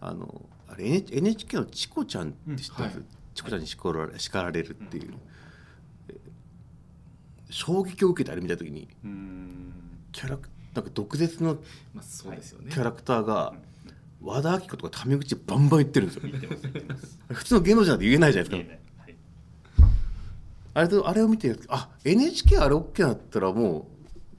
[0.00, 5.16] あのあれ NH NHK のチコちゃんって知ってます、うんチコちゃんに叱られ叱られるっていう、え
[7.50, 9.72] 衝撃を受けてあれ見た時にうん。
[10.12, 13.54] キャラクなんか毒舌のキャラクターが
[14.22, 16.30] 和田アキ子とかタメ口バンバン言ってるんですよ。
[17.28, 18.80] 普通の芸能人なんて言えないじゃないですか。
[20.72, 23.88] あれとあれを見てあ NHK あれ OK だったらも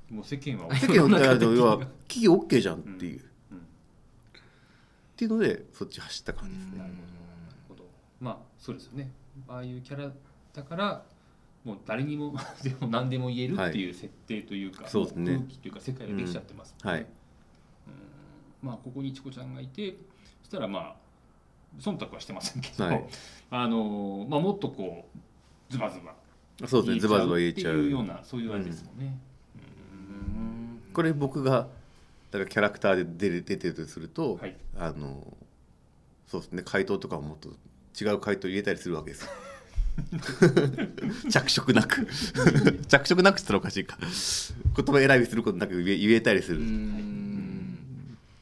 [0.10, 1.20] もう世間はう世間は
[2.08, 3.22] 企業 OK じゃんっていう、
[3.52, 3.58] うん。
[3.58, 3.62] っ
[5.18, 6.94] ていうのでそっち走った感じですね、なる
[7.68, 7.84] ほど。
[8.22, 9.12] まあそうですよね。
[9.48, 10.12] ああいうキャラ
[10.54, 11.04] だから
[11.64, 15.34] もう誰にも でも何でも言えるっていう設定というか、そうですね。
[15.34, 16.76] も空気というか世界ができちゃってます。
[16.82, 17.02] はい。
[17.02, 17.08] うん。
[18.64, 19.96] まあここにチコちゃんがいて
[20.42, 20.96] そしたらまあ
[21.80, 23.06] 忖度はしてませんけど、はい。
[23.52, 26.16] あのまあもっとこうズバズバ
[26.68, 27.00] そうですね。
[27.00, 29.18] ズバズバ言えちゃっていうよううなそういうあれですもんね。
[30.94, 31.70] これ僕が
[32.32, 34.56] だからキャラクターで出る出てるとすると、はい。
[34.78, 35.38] あの
[36.26, 36.64] そうですね。
[36.66, 37.50] 回答とかももっと
[38.00, 39.32] 違う回答入れたりするわけですよ
[41.30, 42.08] 着色なく。
[42.88, 43.98] 着色なくって言ったらおかしいか。
[44.00, 47.78] 言葉選びすることなく言え言えたりする、うん。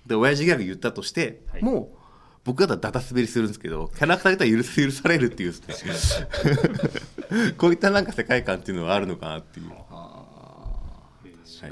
[0.06, 1.64] で親父ギャグ言ったとして、はい。
[1.64, 2.00] もう
[2.44, 5.54] 僕だったらダダ滑りするんですけどキャラクターだったら許す許されるっていう。
[7.58, 9.70] こういったなんか世界観っていうのはあるのかなっていう。
[9.70, 10.26] は
[11.68, 11.72] い。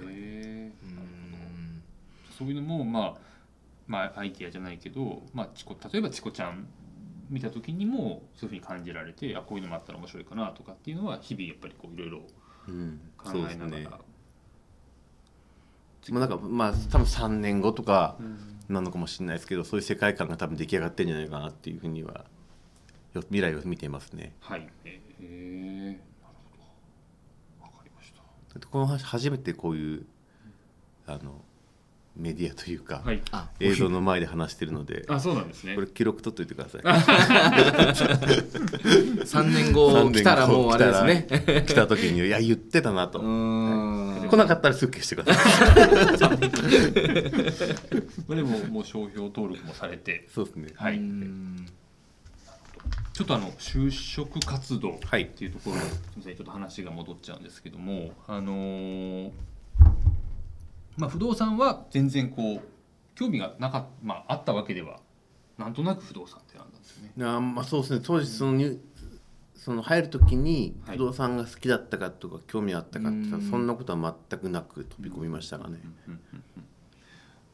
[2.38, 3.28] そういうのもまあ
[3.88, 6.68] まあアイディアじゃないけど、まあ、チコ例えばチコちゃん
[7.30, 12.22] 見た時にもそういうふうに感じられてあこういうのもあったら面白いかなとかっていうのは日々やっぱりこういろいろ
[12.68, 14.00] うん考えながら、も
[16.10, 18.58] うなんかまあ多分3年後とかうん。
[18.70, 22.26] なのかもしれないですけどそういう世界観が多分出来上がってるんじゃないかなっていうふうには
[23.14, 24.34] よ未来を見ていますね。
[24.42, 24.68] はい。
[24.84, 26.58] へえなるほ
[27.62, 27.64] ど。
[27.64, 28.68] わかりました。
[28.68, 30.06] この話初めてこういう
[31.06, 31.46] あの
[32.18, 33.22] メディアというか、はい。
[33.32, 35.76] あ映像の前で話してるのであそうなんですね。
[35.76, 36.82] これ記録取っといてください。
[39.24, 41.28] 3年後来たらもうあれですね。
[41.30, 44.30] 来たら来た時にいや言ってたなと、うーん。
[44.30, 46.30] 来なかったらすぐ消してください。
[48.28, 50.28] まあでももう商標登録もされて。
[50.34, 50.70] そうですね。
[50.76, 50.98] はい。
[50.98, 51.66] うん。
[53.14, 55.28] ちょっとあの就職活動っはい。
[55.28, 59.32] ていうところに、すみませんちょっと話が戻っちゃうんですけどもあのー
[60.98, 62.62] まあ不動産は全然こう
[63.16, 65.00] 興味がなかっまああったわけでは
[65.58, 67.14] なんとなく不動産って選んだんですよね。
[67.18, 68.02] いやまあそうですね。
[68.04, 68.80] 当時その入
[69.56, 70.98] その入る時にはい。
[70.98, 75.80] 不動産が好きだったかとか興味あったかってそんなことは全くなく飛び込みましたがね、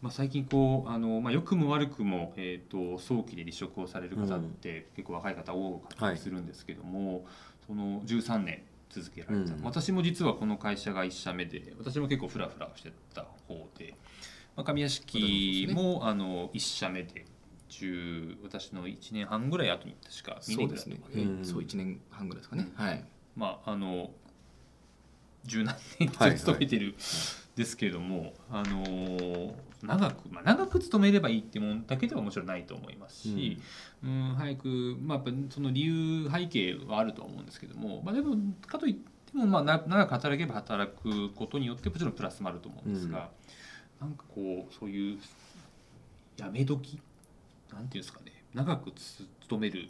[0.01, 7.25] まあ、最近こうあの、まあ、良くも悪くも、えー、と早期で離職をされる方って、結構若い方多かったりするんですけども、
[7.65, 9.62] その13年続けられた、うん。
[9.63, 13.95] 私も実はこの会社が1社目で私も結構フラフラしてた方で、
[14.56, 17.25] まあ、上屋敷も、あの1社目で
[17.69, 21.45] 10私の1年半ぐらい後に確か2そうですね年ぐらい後かな、うん。
[21.45, 22.71] そう1年半ぐらいですかね。
[22.75, 23.06] はい。
[23.36, 24.12] まああの
[25.43, 26.39] 十何年はいはい。
[26.39, 26.95] 勤めてる
[27.56, 33.59] ですけれども、あの長く、まあ、長く勤めればいいってもんだけではもちろんないと思いますし、
[34.03, 34.35] うん。
[34.37, 43.29] 早く、まあ、やっぱその理由背景はあるとは思うんですけども、まあ、でもかといっても、まあ、な長く働けば働くことによってもちろんプラスもあると思うんですが、
[43.99, 45.19] なんかこうそういう
[46.37, 46.99] やめ時
[47.71, 49.89] なんていうんですかね長くつ勤める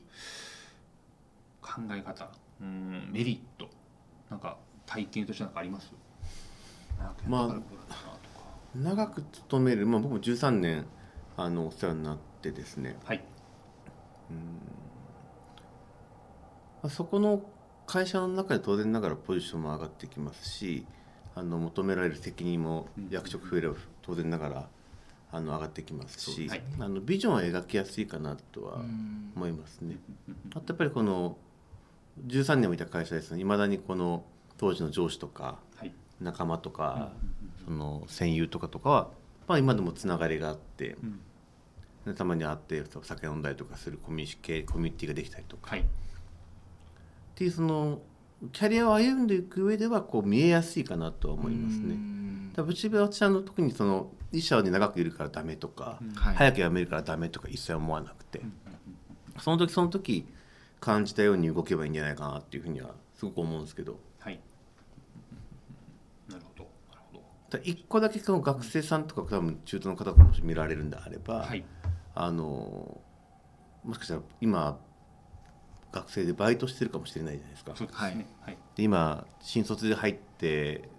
[1.62, 2.30] 考え方
[2.62, 3.70] うんメリット
[4.30, 5.92] なんか体験としてなんかあります？
[7.28, 7.48] まあ
[8.76, 10.86] 長く勤める、まあ、僕も13年
[11.38, 12.98] あのお世話になってですね。
[13.06, 13.24] はい。
[16.82, 17.44] まあそこの
[17.86, 20.86] 会社の中で当然ながらポジションも上がってきますし
[21.36, 23.10] あの求められる責任もうん。
[23.10, 24.70] 役職増えれば当然ながら
[25.32, 26.64] あの上がってきますし、はい。
[26.80, 28.76] あのビジョンは描きやすいかなとは
[29.36, 29.98] 思いますね。
[30.56, 31.38] あとやっぱりこの
[32.28, 34.24] 13年もいた会社ですいまだにこの
[34.58, 35.58] 当時の上司とかはい
[36.22, 37.12] 仲間とか、
[37.66, 39.10] その戦友とかとかは、
[39.48, 41.20] まあ、今でもつながりがあってうん。
[42.06, 45.72] でたまに会ってお酒飲んだりとかするコミュニケコミュニティができたりとか。
[45.72, 45.80] はい。
[45.82, 45.84] っ
[47.36, 48.02] ていうその
[48.52, 51.96] キャリアを歩んでいく上ではこう見えやすいかなとは思いますね。
[52.52, 58.42] だからうちは私あの特にその一社に長くいるからダメとか、早く辞めるからダメとか一切思わなくて、
[59.40, 60.28] その時その時
[60.80, 64.40] 感じたように動けばいいんじゃないかなっていうふうにはすごく思うんですけどはい
[66.28, 71.64] なるほどなるほどただ一個だけその学生さんとか多分中途の方とかもし見られるんであれば、はい。
[72.16, 73.02] あの
[73.84, 74.80] もしかしたら今
[75.92, 77.74] 学生でバイトしてるかもしれないじゃないですか。
[77.76, 78.28] そうですね。
[78.42, 78.58] はい。
[78.76, 80.90] で今新卒で入って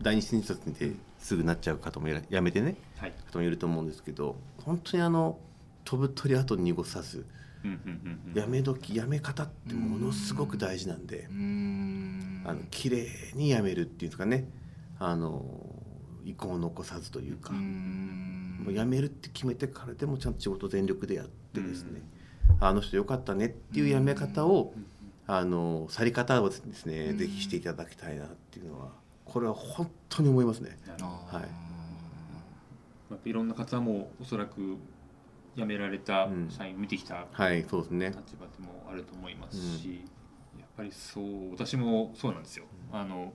[0.00, 3.12] 第二新卒ですぐなっちゃう方もやめてねはい。
[3.32, 5.38] 方もいると思うんですけど本当にあの
[5.84, 7.26] 飛ぶ鳥跡濁さず
[7.64, 8.38] うんうんうんうん。
[8.38, 12.42] やめ時やめ方ってものすごく大事なんでん。
[12.44, 14.48] あの綺麗にやめるっていうんですかね
[15.04, 15.42] あの
[16.24, 22.02] 遺恨を残さずというかもうやめるって決めてからでもちゃんと仕事全力でやってですね
[22.60, 24.72] あの人よかったねっていうやめ方を
[25.26, 27.18] あの去り方をですねうん。
[27.18, 28.92] ぜひしていただきたいなっていうのは
[29.24, 30.78] これは本当に思いますね。
[30.86, 31.42] なるほあ
[33.24, 34.76] いろんな方もおそらく
[35.56, 38.06] 辞められた社員見てきたはいそうですね。
[38.06, 40.02] 立場でもあると思いますし、
[40.58, 42.64] やっぱりそう私もそうなんですよ。
[42.92, 43.32] あの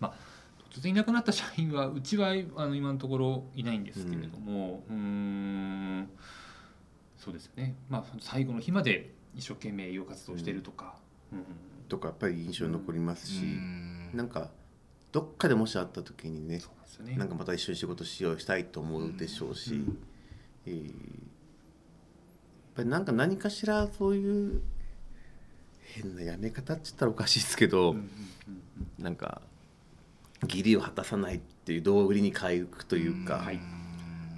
[0.00, 0.39] まあ
[0.70, 6.08] 突然いなくなった社員はうちはあの今のところいないんですけれども、うーん。
[7.18, 7.74] そうですよね。
[7.88, 10.94] まあ最後の日まで一生懸命営業活動しているとか、
[11.32, 11.44] うん。
[11.88, 14.10] とかやっぱり印象に残りますしうーん。
[14.14, 14.50] なんか
[15.12, 16.60] どっかでもしあった時にね
[16.98, 17.16] なんね。
[17.16, 19.98] なんかまた一緒に仕事しようしたいと思うでしょうし、うん。
[20.66, 20.90] えーや
[22.74, 24.62] っぱりなんか何かしらそういう
[25.82, 28.08] 変なやめ方って言ったらおかしいですけど、うんうん
[28.98, 29.04] うん。
[29.04, 29.42] なんか
[30.42, 33.60] 義理を果たさないっていう道理に回復というか、はい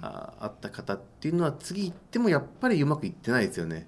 [0.05, 3.87] ああった方っていうのは次行ってもやっぱりうまくいってないですよね。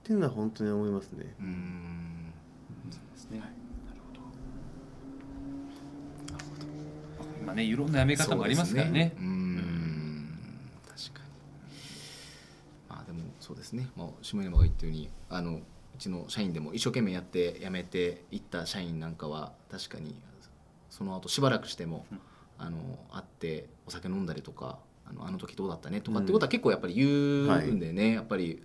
[0.00, 1.34] っていうのは本当に思いますね。
[1.40, 2.32] うーん。
[2.90, 3.38] そうですね。
[3.38, 3.52] なる
[4.06, 4.12] ほ
[7.22, 7.26] ど。
[7.40, 8.90] 今ねいろんなやめ方もありますからね。
[8.90, 10.38] そうですうーん。
[10.86, 11.30] 確かに。
[12.90, 15.62] まあでもそうですね、まあ、下山が言ったようにあのう
[15.98, 20.14] ちの社員でも一生懸命やって辞めていった社員なんかは確かに
[20.98, 22.20] その後しばらくしても、うん。
[22.58, 22.76] あの
[23.12, 26.00] 会ってお酒飲んだりとかあのあの時どうだったね？
[26.00, 28.62] とかってことは結構やっぱり言うんでね、やっぱり、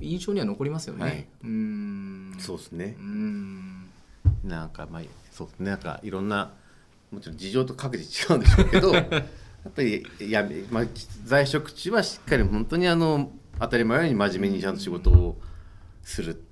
[0.00, 1.02] 印象には残りますよね。
[1.04, 1.26] はい。
[1.44, 2.96] うそうですね。
[2.98, 3.90] うーん。
[4.44, 5.70] なんかまあそうですね。
[5.70, 6.52] なんかいろんな
[7.10, 10.84] もちろん事情と各自違うんでしょうけど やっぱりやめ、まあ、
[11.24, 15.40] 在職中はしっかり本当にあの当たり前のように真面目にちゃんと仕事を
[16.02, 16.42] する。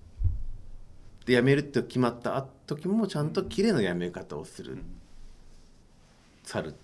[1.26, 4.85] で辞めるって決まった時もちゃんと綺麗な辞め方をする、うん
[6.45, 6.75] 去る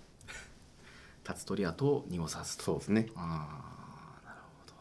[1.27, 2.63] 立つ鳥跡を濁さずと。
[2.65, 3.47] そうですねあ
[4.21, 4.73] あなるほど。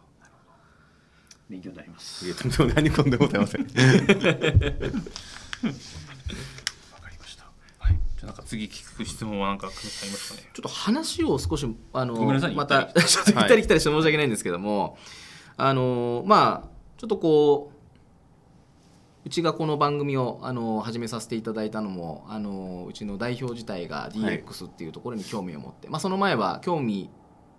[1.48, 2.26] 勉強になります。
[2.26, 3.72] いやとんでも何こんでもございませんわか
[7.08, 7.44] りました。
[7.78, 7.94] はい。
[7.94, 10.50] じゃあなんか次聞く質問はなんかありますかね？
[10.52, 14.98] ちょっと話を少しあのごめんなさいまた行った ちょっと行ったり来たりして申し訳ないんですけども、
[15.56, 17.73] あのまあちょっとこう
[19.24, 27.08] うちがこの番組をあの始めさせていただいたのもあのうちの代表自体が DX っていうところに興味を持って、まあ、その前は興味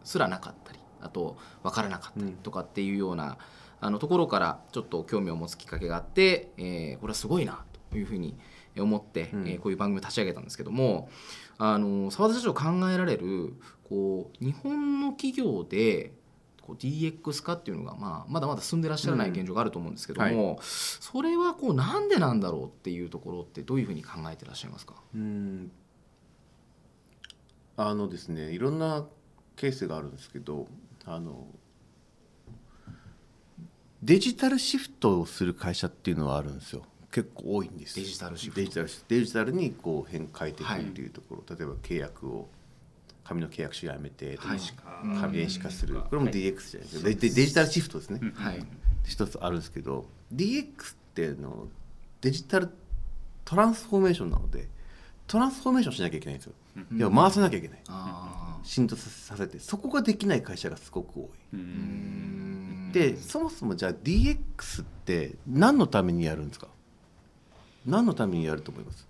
[0.03, 3.38] すらなかったりあと分からなかったりとかっていうような、
[3.80, 8.36] あのところからちょっと興味を持つきっかけがあって、えーこれはすごいなというふうに
[8.78, 9.47] 思って、うん。
[9.47, 11.09] えーこういう番組を立ち上げたんですけども
[11.57, 13.53] あの澤田社長考えられる
[13.88, 16.13] こう日本の企業で
[16.66, 24.95] こう DX 化っていうのが、まあ、まだまだ進んでらっしゃらない現状があると思うんですけども、それはこうなんでなんだろうっていうところってどういうふうに考えてらっしゃいますか？
[25.13, 25.72] うん。
[27.78, 29.05] あのですねいろんな
[29.55, 30.68] ケースがあるんですけど
[31.05, 31.45] あの
[34.01, 36.84] デジタルシフトをする会社っていうのはあるんですよ。
[37.11, 38.61] 結構多いんですデジタルシフト。
[38.61, 42.49] デジタルシデジタルにこう変変えていくっていうところ、例えば契約を
[43.26, 45.96] 紙の契約書やめて、紙電子化する。
[45.96, 46.34] これもはい。
[46.36, 48.22] DX じゃないですか、デジタルシフトですね、
[49.04, 51.56] 一つあるんですけど DX っていうのは
[52.22, 52.70] デジタル
[53.44, 54.68] トランスフォーメーションなので
[55.28, 56.54] トランスフォーメーションしなきゃいけないんですよ、
[56.92, 56.98] うん。
[56.98, 57.80] いや回さなきゃいけない。
[57.88, 59.60] あ浸透ささせて。
[59.60, 61.58] そこができない会社がすごく多い、
[62.94, 66.68] でそもそもじゃあ DX って何のためにやるんですか？
[67.86, 69.08] 何のためにやると思います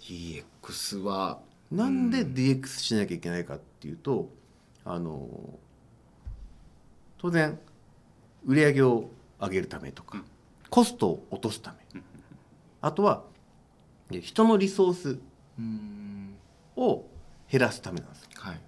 [0.00, 1.40] ？DX は
[1.72, 4.28] なんで DX しなきゃいけないかっていうと
[4.84, 5.26] あの
[7.18, 7.58] 当然
[8.44, 9.10] 売り上げを
[9.40, 10.24] 上げるためとか、うん。
[10.70, 12.04] コストを落とすため、うん。
[12.80, 13.24] あとは
[14.10, 15.18] で人のリソース
[15.58, 16.34] うん。
[16.76, 17.04] を
[17.50, 18.28] 減らすためなんですよ。
[18.34, 18.60] はい。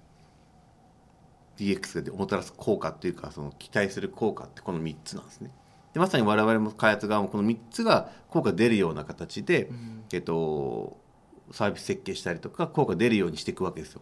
[1.57, 5.51] DX がもたらす効果っていうかその期待する効果ってこの3つなんですね。
[5.93, 9.71] でまさに我々も開発側もこの3つが効果出るような形で、
[10.13, 10.99] えっと、
[11.53, 14.01] サービス設計したりとか効果出るようにしていくわけですよ。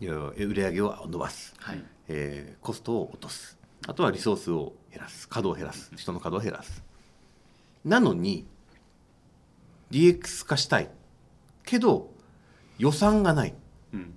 [0.00, 1.82] いや売り上げを伸ばす、はい。
[2.08, 3.58] えーコストを落とす。
[3.86, 5.28] あとはリソースを減らす。
[5.28, 5.90] 稼働を減らす。
[5.96, 6.82] 人の稼働を減らす。
[7.84, 8.46] なのに
[9.90, 10.90] DX 化したい。
[11.64, 12.10] けど
[12.78, 13.54] 予算がない。
[13.92, 14.14] うん。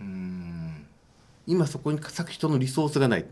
[0.00, 0.47] うん
[1.48, 3.24] 今そこに割く人のリソースがない。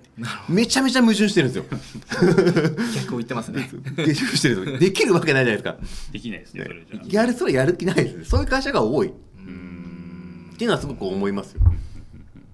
[0.49, 1.65] めちゃめちゃ矛盾してるんですよ。
[2.97, 3.69] 逆を言ってますね。
[3.71, 4.79] 矛盾してるんですよ。
[4.81, 8.17] できるわけないじゃないですできないですねそれじゃかやるそれやる気ないです。
[8.17, 9.09] ねそういう会社が多い。
[9.09, 10.55] っうん。
[10.57, 11.61] ていうのはすごく思いますよ。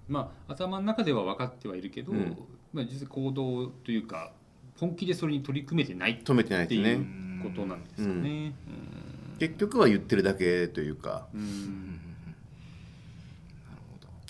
[0.08, 2.36] まあ頭の中では分かってはいるけど、うん。
[2.72, 4.32] まあ実際行動というか
[4.80, 6.14] 本気でそれに取り組めてない。
[6.14, 7.06] っ止めてないていう
[7.40, 8.52] ことなんですよね。
[9.38, 11.28] 結局は言ってるだけというか。
[11.32, 12.11] うんうん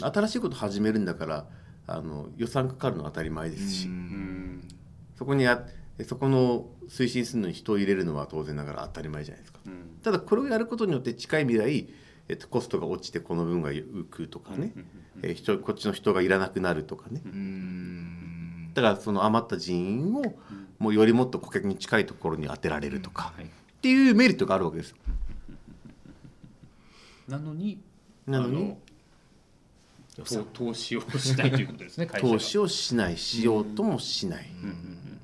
[0.06, 1.46] 新しいこと始めるんだから
[1.86, 4.68] あの予算かかるのは当たり前ですし、うん。
[5.16, 5.64] そこにあ
[6.06, 9.60] そこの推進するのに人を入れるのは当然ながら当たり前じゃないですか。
[9.66, 9.98] うん。
[10.02, 11.88] ただこれをやることによって近い未来、
[12.28, 14.72] えっと、コストが落ちてこの分が浮くとかね、
[15.22, 17.20] えー人こっちの人がいらなくなるとかね。
[17.24, 18.70] うん。
[18.74, 20.22] だからその余った人員を
[20.78, 23.44] もうよりもっと顧客に近いところに当てられるとか、はい。
[23.44, 23.48] っ
[23.82, 24.96] ていうメリットがあるわけですよ。
[27.28, 27.80] なのに
[28.26, 28.76] なのに
[30.52, 34.46] 投資をしたいということですね 投資をしないしようともしない、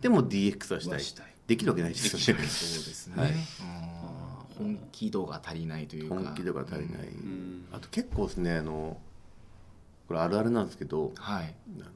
[0.00, 0.94] でも DX はしたい。
[0.94, 1.34] はしたい。
[1.46, 2.24] できるわけないですよね。
[2.24, 3.34] そうですね、はい
[4.58, 6.16] 本気度が足りないというか。
[6.16, 7.68] 本気度が足りない、ん。
[7.70, 9.00] あと結構ですねあの
[10.08, 11.54] これあるあるなんですけどはい。
[11.76, 11.90] あの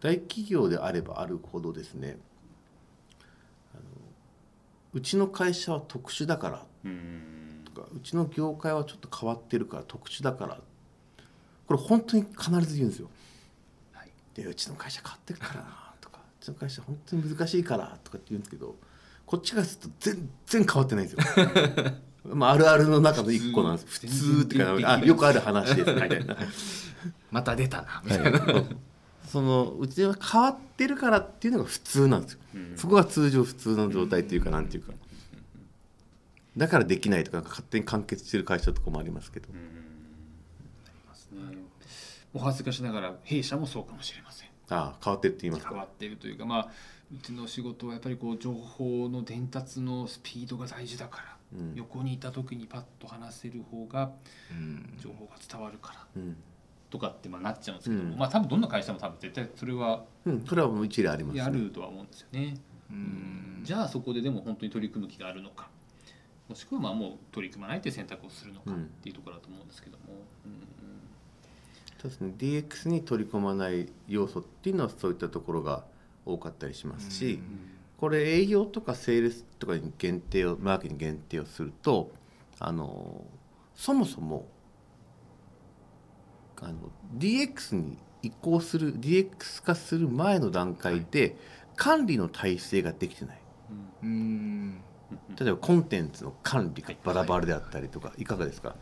[0.00, 2.18] 大企業であればあるほどですね
[4.94, 7.62] うちの会社は特殊だからうん。
[7.64, 10.60] とかうちの業界はちょっと変わってるから特殊だから
[11.68, 13.10] これ本当に必ず言うんですよ。
[13.92, 18.74] はいでうちの会社変わってるからなとかうちの会社本当に難しいからとかって言うんですけど
[19.26, 21.94] こっちからすると全然変わってないんですよ。
[22.34, 23.86] まあ、あるあるの中の一個なんです。
[23.86, 26.36] 普通ってかあよくある話ですみたいな。
[27.30, 28.64] また出たなみたいな、
[29.26, 32.72] そのうちは変わってるからっていうのが普通なんですよ、うん。
[32.76, 34.92] そこが通常普通の状態っていうかなんていうか。
[36.56, 39.87] だからできないとか勝手に完結してる会社とかもありますけど、うん
[42.38, 44.48] お恥ずかしながら弊社もそうかもしれません。
[44.70, 45.70] ああ変わってるって言いますか。
[45.70, 46.68] 変わっているというかまあ
[47.12, 51.22] うちの仕事はやっぱりこう情報の伝達のスピードが大事だか
[51.52, 51.74] ら、うん。
[51.74, 54.12] 横にいた時にパッと話せる方が
[54.52, 54.94] うん。
[55.00, 56.36] 情報が伝わるからうん、
[56.90, 58.18] とかってまあなっちゃうんですけども、うん。
[58.18, 62.56] まあ多分どんな会社も多分絶対それはうん、それはもう一例あります、やるとは思うんですよね。
[62.90, 63.60] うん。
[63.64, 65.68] じゃあそこででも本当に取り組む気があるのか
[66.48, 68.84] もしくはまあもう取り組まないという選択をするのかうん。
[68.84, 70.04] っていうところだと思うんですけども、
[72.00, 72.32] そうですね。
[72.38, 75.84] DX に取り込まない要素っていうのはそういったところが
[76.24, 82.12] 多かったりしますし、うんこれ営業とかセールスとかに限定をマーケに限定をすると
[82.60, 83.24] あの
[83.74, 84.46] そもそも
[86.62, 86.74] あの
[87.16, 91.34] DX に移行する DX 化する前の段階で
[91.74, 93.38] 管理の体制ができてない。
[95.40, 98.76] 例えばコンテンツの管理がバラバラであったりとかいかがですか？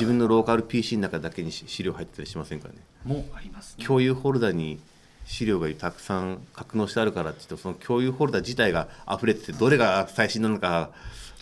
[0.00, 2.74] 自分のローカル PC の中だけにし資料入ってたりしませんかね？
[3.04, 3.84] もありますね。
[3.84, 4.80] 共有フォルダに
[5.26, 10.90] 資料がたくさん格納してあるからって言うとその共有フォルダ自体が溢れててどれが最新なのか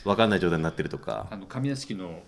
[0.05, 2.21] 分かんない状態になってるとかあの紙屋敷の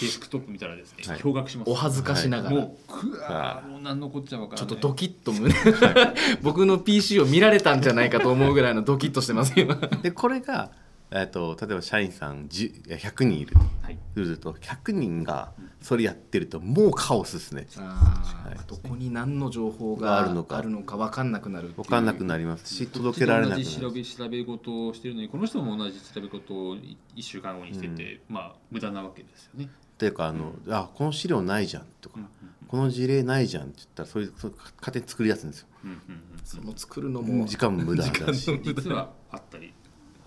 [0.00, 1.70] デスクトップ見たらですね、はい驚愕します。
[1.70, 4.68] お恥ずかしながら、もうくわーもう何のこっちゃわからない。
[4.68, 5.52] ちょっとドキッと胸
[6.40, 10.70] 僕の PC を見られたんじゃないかと思うぐらいのドキッとしてます今でこれが、
[11.10, 13.54] えっと例えば社員さん10 100人いる。
[13.54, 13.98] とはい。
[14.14, 17.66] すると100人がそれやってるともうカオスですね。
[17.76, 18.58] はい。
[18.66, 20.58] どこに何の情報ががあるのか。
[20.58, 22.74] あるのか分かんなくなる分かんなくなります。
[22.74, 29.64] し届けられなくな同じ調るべ調べ事をしてるのにこの人も同じ調べ事を1週間後にしてて、まあ無駄なわけですよね。
[29.64, 32.20] っていうかあの、あこの資料ないじゃんとか、
[32.68, 35.66] この事例ないじゃんって言ったらそういうそう勝手に作り出すんですよ。
[35.84, 38.58] うんうんうんその作るのも時間も無駄だし。
[38.64, 39.74] 実はあったり。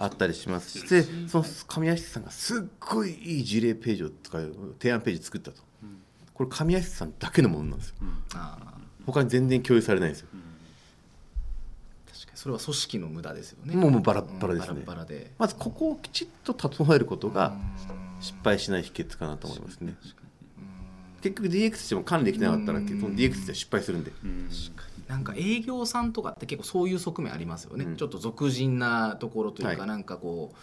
[0.04, 5.62] あったりしますしでその神谷さんがすっごいいい事例ページを使う提案ページ作ったと、
[6.34, 7.96] これ神谷さんだけのものなんですよ。
[9.06, 10.28] 他に全然共有されないんですよ、
[12.08, 12.38] 確かに。
[12.38, 13.76] それは組織の無駄ですよね。
[13.76, 14.80] もうもうバラッバラですね。
[14.80, 15.32] うんバラバラで。
[15.38, 17.56] まずここをきちっと整えることが
[18.20, 19.96] 失敗しない秘訣かなと思いますね。
[21.22, 24.12] 結局 DX しても管理できなかったら DX で失敗するんで。
[24.24, 24.50] うん
[25.12, 27.96] なんか営業さんとかって結構そういう側面ありますよね、うん。
[27.98, 29.88] ちょっと俗人なところというか、はい。
[29.90, 30.56] なんかこう、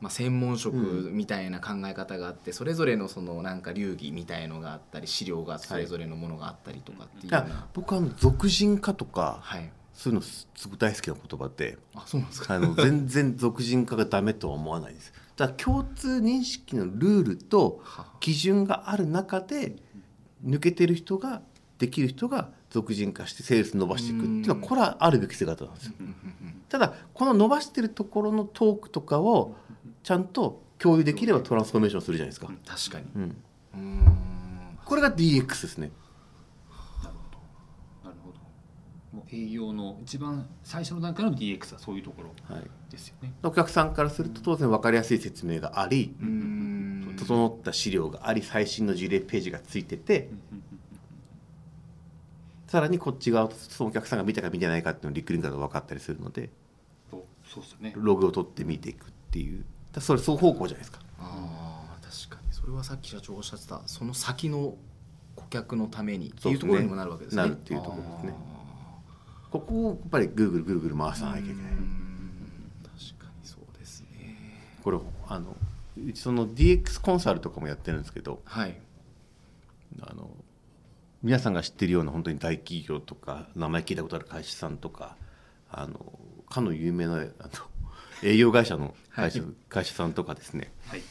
[0.00, 0.76] まあ、専門職
[1.12, 12.54] みたいな考え方があって、それぞれのそのなんか流儀みたいのがあったり資料がそれぞれのものがあったりとかっていうようだからな、僕はあの俗人化とかはい、そういうのすごく大好きな言葉であそうなんですか？
[12.54, 15.12] あの全然俗人化がダメとは思わないです。
[15.36, 17.82] だ共通認識のルールと
[18.20, 19.76] 基準がある中で
[20.42, 21.42] 抜けてる人が
[21.78, 25.92] できる人が俗人化してセールス伸ばしていくっていうのはこれはあるべき姿なんですよ。
[26.68, 29.54] ただこの伸ばしてるところのトークとかを
[30.02, 33.06] ちゃんと共有できればトランスフォーメーションするじゃないですか、確かに。
[33.74, 34.18] うん、
[34.84, 35.90] これが DX ですね。
[38.04, 38.38] なるほど。
[39.18, 42.64] もう営業の一番最初の段階の DX はそういうところはい。
[42.90, 43.32] ですよね。
[43.42, 46.14] お客さんからすると当然分かりやすい説明があり
[47.16, 50.30] 整った資料があり最新の事例ページがついてて
[52.76, 56.50] さらにこっち側そのお客さんが見たか見てないかっていうのをリクリンクだと分かったりするので
[57.10, 57.16] そ
[57.60, 57.94] うですよね。
[57.96, 59.64] ログを取って見ていくっていう。
[59.92, 60.98] だそれ双方向じゃないですか。
[61.18, 62.52] あー確かに。
[62.52, 64.74] それはさっき社長おっしゃってたその先の
[65.36, 67.42] 顧客のためにっていうところにもなるわけですね。
[67.44, 68.34] なるっていうところですね。
[69.50, 71.54] ここをやっぱりぐるぐるぐるぐる回さなきゃいけない。
[71.54, 74.36] うん確かにそうですね。
[74.84, 74.98] これ
[75.28, 75.56] あの
[76.06, 78.78] うちその DX コンサルとかもやってるんですけどはい。
[80.02, 80.28] あの
[81.26, 85.16] 皆さんが知ってるような本当に大企業とか名前聞いたことある会社さんとか
[85.68, 85.98] あの
[86.48, 87.28] かの有名なあの
[88.22, 90.72] 営業会社の会社,、会社さんとかですね。
[90.86, 91.02] はい。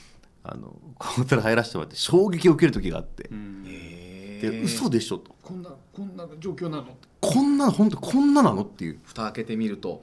[0.44, 3.30] あのコンサル入らせてもらって衝撃を受ける時があって、
[3.66, 5.36] へで嘘でしょと。
[5.42, 6.96] こんなこんな状況なの？
[7.20, 9.00] こんな本当こんななのっていう。
[9.04, 10.00] 蓋開けてみると。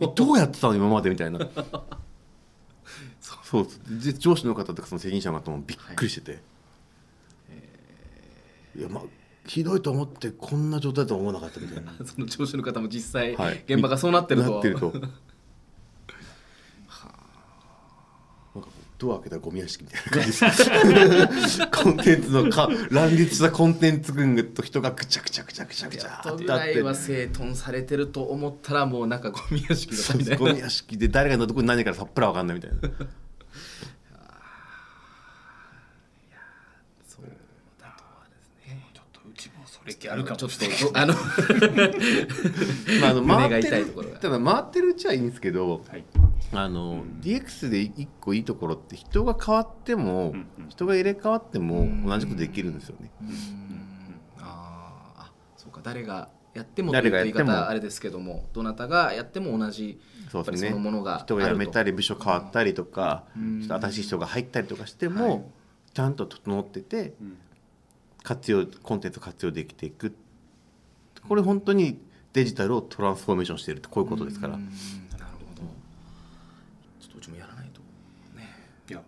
[0.00, 0.76] えどうやってたの？
[0.76, 1.40] 今までみたいな。
[3.42, 6.36] そうですで上司の方とかその責任者の方もびっくりしてて、い、
[8.76, 9.02] やまあ
[9.46, 11.92] ひどいと思ってこんな状態だとは思わなかったみたいな。
[12.04, 13.64] その上司の方も実際、はい。
[13.66, 14.52] 現場がそうなってると。
[14.52, 14.92] なってると。
[19.00, 20.40] ドア開けたらゴミ屋敷みたいな感じ
[21.40, 21.66] です。
[21.68, 26.82] コンテンツのか乱立したコンテンツ群と人がぐちゃぐちゃぐちゃぐちゃぐちゃやっとってあって。
[26.82, 32.82] は整頓されてると思ったらもうなんかゴミ屋敷だったみたいなゴミ屋敷で誰がどこに何からさっぱらわかんないみたいなそ
[37.22, 37.26] う
[37.80, 39.20] だとはですねちょっと
[39.86, 41.14] うちもそれあるかもちょっとあの
[43.00, 43.86] まああの回ってる
[44.20, 46.04] ただ回ってるうちはいいんですけどはい。
[46.52, 50.68] あの DX で一個いいところって人が変わっても、うんうん。
[50.68, 53.10] 人が入れ替わっても同じことできるんですよね。
[54.38, 55.80] あーあそうか。
[55.82, 57.52] 誰がやってもという言い誰がやっても。
[57.52, 60.00] 方あれですけどもどなたがやっても同じ
[60.30, 60.70] そうですね。
[60.70, 63.60] そのものが人が辞めたりり部署変わったりとか、うん。
[63.60, 65.42] ちょっと新しい人が入ったりとかしても、はい。
[65.94, 67.38] ちゃんと整っててうん
[68.30, 70.14] 活用コンテンツを活用できていく。
[71.28, 72.00] これ本当に
[72.32, 74.70] デジタルをトランスフォーメーションしてるってこういうことですから、なるほ
[75.56, 75.62] ど。
[77.00, 77.80] ちょっとうちもやらないと。
[78.38, 78.48] ね。
[78.88, 79.02] いや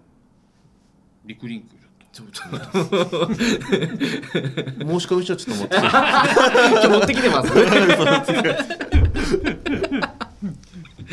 [1.24, 1.76] リクリンク
[2.12, 2.32] ちょっと。
[2.32, 3.34] ちょちょっと
[4.90, 5.88] 申し込み書ちょっと持って 今
[6.80, 7.52] 日持ってきてます。
[7.54, 7.60] あ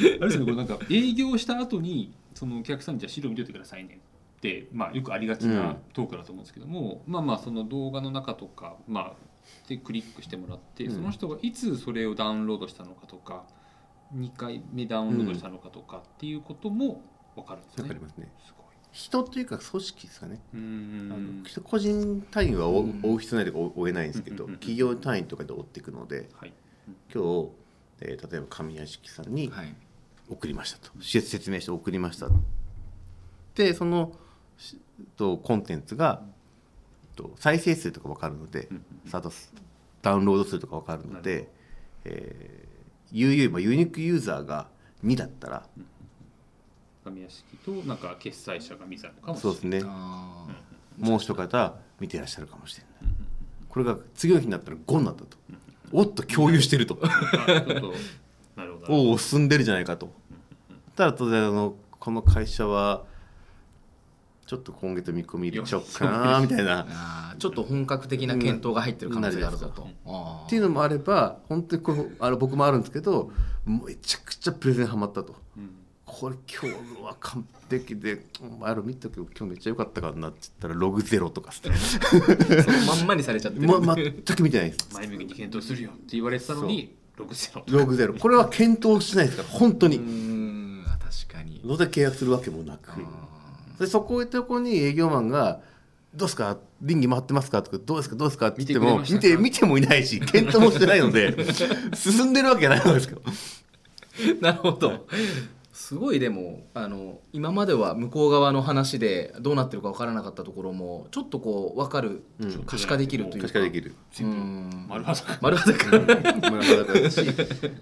[0.01, 3.99] れですねこれなんか営業した後にそのお客さんにじゃあ資料見といてくださいね
[4.39, 9.13] って、まあ、よくありがちうんなトークだと思うんですけども、まあまあその動画の中とか、まあ、
[9.67, 10.95] でクリックしてもらって、うん。
[10.95, 13.43] その人がいつそれをダウンロードしたのかとか
[14.15, 17.01] 2回目ダウンロードしたのかとかっていうことも
[17.35, 17.83] 分かるんですね。
[17.83, 18.31] わかりますね。
[18.45, 18.65] すごい。
[18.91, 26.53] 人というか組織ですかね、あの人個人単位は追う必要ないとか追えないんですけど、うんうんうん企業単位とかで追っていくのではい。
[27.13, 27.49] 今日、
[28.01, 29.75] えー例えば神谷敷さんにはい。
[30.29, 30.91] 送りましたと。
[31.01, 32.29] 施設説明して送りました。
[33.55, 34.15] でそのし
[35.17, 36.21] とコンテンツが
[37.15, 39.53] と再生数とか分かるのでうんスタートス
[40.01, 41.49] ダウンロード数とか分かるので、
[42.05, 44.67] えー、UU まあユニークユーザーが
[45.03, 45.63] 2だったら
[47.03, 49.79] 神屋敷となんか決済者が見たのかもしそうれない。
[49.79, 49.91] ですね。
[49.91, 50.47] あ
[50.97, 53.13] もう一方見てらっしゃるかもしれない。
[53.67, 55.37] これが次の日になったら5になったと。
[55.91, 56.99] おっと共有してると。
[58.89, 60.11] おお進んでるじゃないかと。
[60.95, 63.05] ただ当然あのこの会社は
[64.49, 67.35] ちょっと今月見込み入れちゃおうかなみたいな。
[67.37, 69.83] ちょっと本格的な検討が入ってる可能性があるぞと。
[70.47, 73.31] っていうのもあれば本当にこうあの僕もあるんですけど
[73.67, 75.35] めちゃくちゃプレゼンハマったと。
[75.55, 75.75] うん。
[76.03, 84.89] これ今日は完璧で「お前ら見たけど今日めっちゃ良かったからな」って言ったらログゼロとかっすね、そのまんまにされちゃってる、ま、全く見てないです。
[84.95, 87.63] 前向きに検討するよって言われてたのに6ゼロ。
[87.67, 88.15] ログゼロ。
[88.15, 91.61] これは検討しないですから本当うにーんあ確かに。
[91.63, 92.89] どうせ契約するわけもなく
[93.79, 95.61] でそこをとこに営業マンが
[96.15, 96.57] 「どうですか？
[96.81, 98.15] 倫理回ってますか?」とか「どうですか？
[98.15, 101.35] どうですか?」って言っても見て見てもいないし検討もしてないので
[101.95, 103.21] 進んでるわけないんですけど
[104.41, 105.05] なるほど
[105.79, 112.63] すごいでもあの今までは向こう側の話でどうなってるか分からなかったところもちょっとこう分かる、うん。
[112.65, 113.47] 可視化できるというか。
[113.47, 113.95] 可視化できる。
[114.89, 115.39] 丸裸。
[115.41, 116.03] 丸裸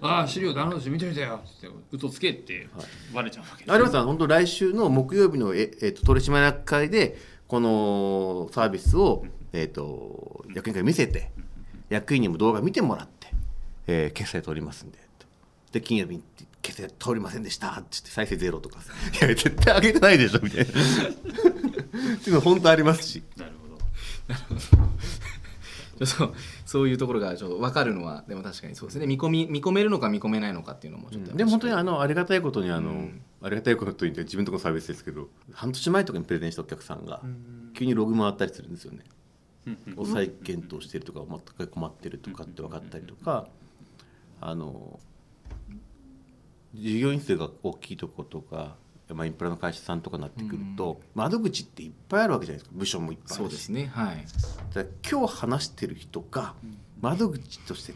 [0.00, 2.68] ああ資料ダウンロードして見てみたよって嘘つけって
[3.12, 3.72] バレちゃうわけです。
[3.72, 4.00] あります。
[4.00, 7.18] 本当来週の木曜日のえ、えっと取締役会で
[7.48, 11.32] このサービスを、えっと役員会に見せて
[11.88, 13.34] 役員にも動画見てもらって、
[13.88, 15.26] えー決済取りますんでと。
[15.72, 16.22] で金曜日に
[16.62, 18.80] 決済通りませんでしたって言って再生ゼロとか
[19.20, 20.70] いや絶対上げてないでしょみたいな。
[20.70, 23.22] っていうの本当ありますし。
[23.36, 23.78] なるほど。
[26.06, 26.34] ちょっと
[26.64, 29.06] そういうところがちょっと分かるのはでも確かにそうですね。
[29.06, 33.20] 見込み見込めるのか見込めないのかっていうのもちょっと、でも本当にあのありがたいことにあの、うん。
[33.40, 37.22] ありがたいことといって自分のところのサービスですけど半年前とかにプレゼンしたお客さんが
[37.74, 39.04] 急にログ回ったりするんですよね。
[39.96, 43.48] お再検討してるとか全く困ってるとかって分かったりとか
[44.40, 44.98] あの
[46.74, 48.76] 従業員数が大きいとことか、
[49.14, 52.76] まあ、インプラの会社さんとかになってくると、窓口っていっぱいあるわけじゃないですか。
[52.78, 53.36] 部署もいっぱいあるし。
[53.38, 54.24] そうですねはい。
[54.74, 56.54] だ今日話してる人が
[57.00, 57.94] 窓口として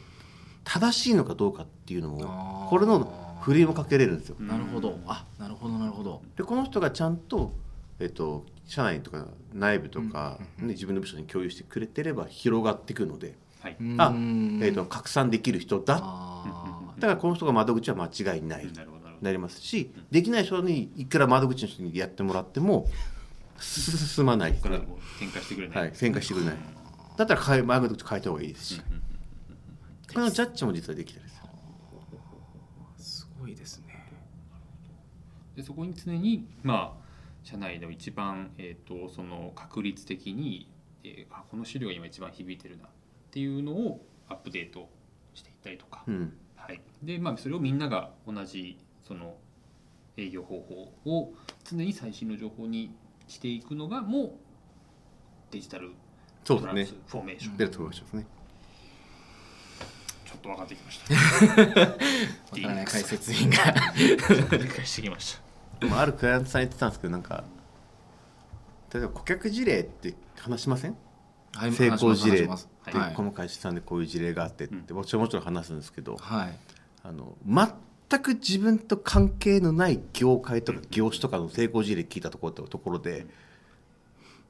[0.64, 4.36] 正しいのかどうかっていうのをこれの振りもかけれるんですよ。
[4.38, 4.98] なるほど。
[5.06, 6.22] あなるほどなるほど。
[6.36, 7.52] でこの人がちゃんと、
[7.98, 14.60] えっと、社内とか内部とか、うんね、自分の部署に共有してくれてれば広がっていくので、はい、あうん。
[14.62, 16.71] えっと、拡散できる人だあ
[17.02, 18.66] だからこの人が窓口は間違いない。
[19.20, 22.88] なりますしできない人にいくら窓口の人にやってもらっても
[23.56, 24.54] す進まない。
[24.54, 26.56] ここかしてくれない、はい、旋回してくれない。
[27.16, 28.82] だったら変え窓口変えた方がいいですし、
[30.12, 31.48] このジャッジも実はできたりする。
[32.98, 34.08] ーすごいですね。
[35.56, 37.02] でそこに常にまあ
[37.42, 40.68] 社内の一番、えー、とその確率的に、
[41.04, 42.88] えーあこの資料が今一番響いてるなっ
[43.30, 44.88] ていうのをアップデート
[45.34, 46.36] していったりとか、うん
[46.66, 49.34] はい、でまあそれをみんなが同じその
[50.16, 51.32] 営業方法を
[51.64, 52.94] 常に最新の情報に
[53.26, 54.32] していくのがもう
[55.50, 55.92] デジタル
[56.44, 58.26] トランスフォーメーション、出ると思いますね。
[60.24, 61.14] ちょっと分かってきました。
[61.80, 61.96] わか
[62.56, 63.56] らない解説員が。
[63.96, 64.16] 理
[64.68, 65.42] 解してきました。
[65.80, 67.44] でもあるクライアントさん言ってたんですけどなんか
[68.92, 70.92] 例えば顧客事例って話しません？
[70.92, 71.00] はい
[71.54, 76.58] 成功事例って、この会社さんでこういう事例があってって、もちろんもちろん話すんですけどはい、はい
[77.04, 83.26] あの全く自分と関係のない業界とか業種とかの成功事例聞いたところところで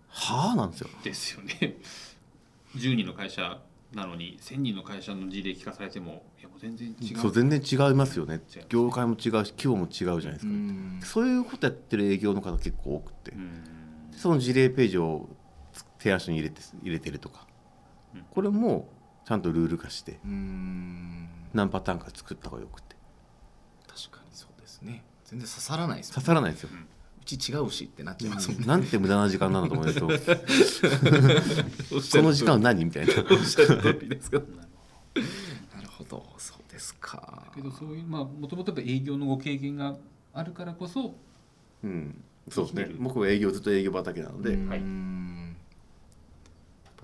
[0.08, 0.90] はあなんですよ。
[1.02, 1.78] ですよね。
[2.76, 3.62] 10人の会社
[3.94, 7.18] なのに1000人の会社の事例聞かされてもいやもう全然違う。
[7.18, 8.42] そう全然違いますよね。
[8.68, 11.00] 業界も違うし規模も違うじゃないですうか、ん。
[11.02, 13.62] そういうことやってる営業の方結構多くて、うん。
[14.14, 15.30] その事例ページを
[16.02, 17.46] 提案書に入れて入れてるとか、
[18.14, 18.24] うん。
[18.28, 18.88] これも
[19.24, 21.28] ちゃんとルール化してうん。
[21.54, 22.96] 何パターンか作った方がよくて。
[23.86, 25.04] 確かにそうですね。
[25.24, 28.66] 全然刺さらないですもん刺さらないですよ、うち違うしってなっちゃいますもんね。
[28.66, 30.14] なんて無駄な時間なのと思うと こ
[32.20, 33.14] の時間は何みたいな。
[33.14, 33.26] なる
[35.88, 36.26] ほど。
[36.36, 37.52] そうですか。
[37.54, 39.96] けどそういうまあもともとやっぱ営業のご経験が
[40.34, 41.14] あるからこそ
[41.84, 42.24] うん。
[42.50, 42.90] そうですね。
[42.98, 44.82] 僕は営業ずっと営業畑なので、はい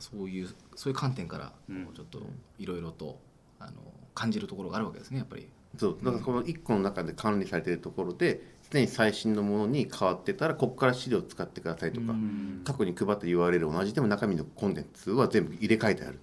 [0.01, 1.53] そういうそういう観点から
[1.95, 2.21] ちょっと
[2.59, 3.19] いろいろと
[3.59, 3.73] あの
[4.15, 5.49] 感じるところがあるわけですねやっぱり。
[5.77, 5.99] そう。
[6.03, 8.41] だからこの1個の中で管理されているところで
[8.71, 12.63] 常に最新のものに変わってたらここから資料を使ってくださいとか、うん。
[12.65, 16.19] 過去に配った URL 同じでも中身のコンテンツは全部入れ替えてある、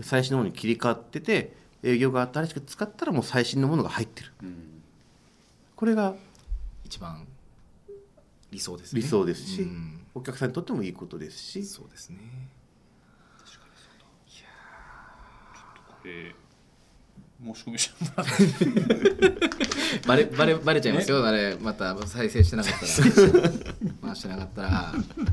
[0.00, 4.32] 最新のものに切り替わってて営業が新しく使ったらもう最新のものが入ってる。
[4.42, 4.82] うん。
[5.76, 6.14] これが
[6.84, 7.26] 一番
[8.50, 9.00] 理想ですね。
[9.00, 10.06] 理想ですしうん。
[10.14, 11.64] お客さんにとってもいいことですし。
[11.64, 12.18] そうですね
[13.38, 13.70] 確かに
[16.02, 16.34] そうだこれ
[17.40, 20.06] 申し込みしてもらって。
[20.06, 21.24] バレバレバレちゃいますよ。
[21.24, 23.50] あれまた再生してなかったら。
[24.02, 24.92] 回してなかったら。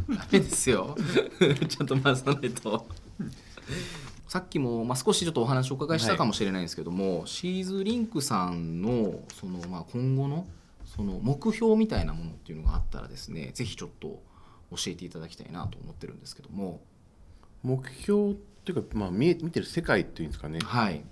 [0.10, 0.96] ダメですよ。
[1.68, 2.88] ちゃんと回さないと。
[4.28, 10.46] さっきも、まあ、少しちょっとお話をお伺いしたかもしれないんですけども、シーズリンクさんのその、まあ、今後の
[10.86, 14.22] その目標みたいなものっていうのがあったらですねぜひちょっと
[14.72, 16.82] 教えていただきたいなと思ってるんですけども。
[17.66, 18.36] 目標
[18.66, 21.04] っていうか、まあ、見え見てる世界っていうんですかね、はい。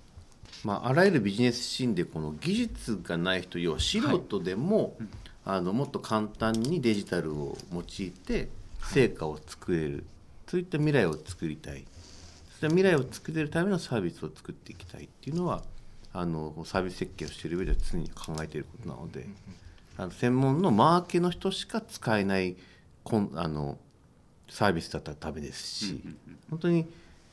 [0.64, 4.96] まあ、あらゆるビジネスシーンでこの技術がない人要は素人でも、
[5.44, 8.48] あのもっと簡単にデジタルを用いて
[8.82, 10.04] 成果を作れる、
[10.48, 11.74] そういった未来を作りたい。
[11.74, 11.86] そういっ
[12.60, 15.62] た未来を作れるためのサービスを作っていきたいっていうのは
[16.12, 19.26] あのサービス設計をしている上では常に考えていることなので、
[19.96, 22.56] あの専門のマーケの人しか使えない
[23.04, 23.78] コンあの
[24.48, 26.00] サービスだったらダメですし、
[26.50, 26.86] 本当に、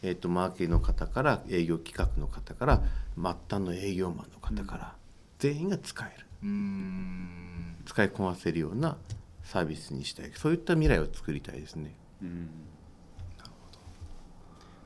[0.03, 2.81] えー、とマーケの方から営業企画の方から
[3.15, 4.95] 末端の営業マンの方から、
[5.39, 6.25] 全員が使える。
[7.85, 8.97] 使いこなせるような
[9.43, 10.31] サービスにしたい。
[10.35, 11.93] そういった未来を作りたいですね。
[12.21, 12.49] うん。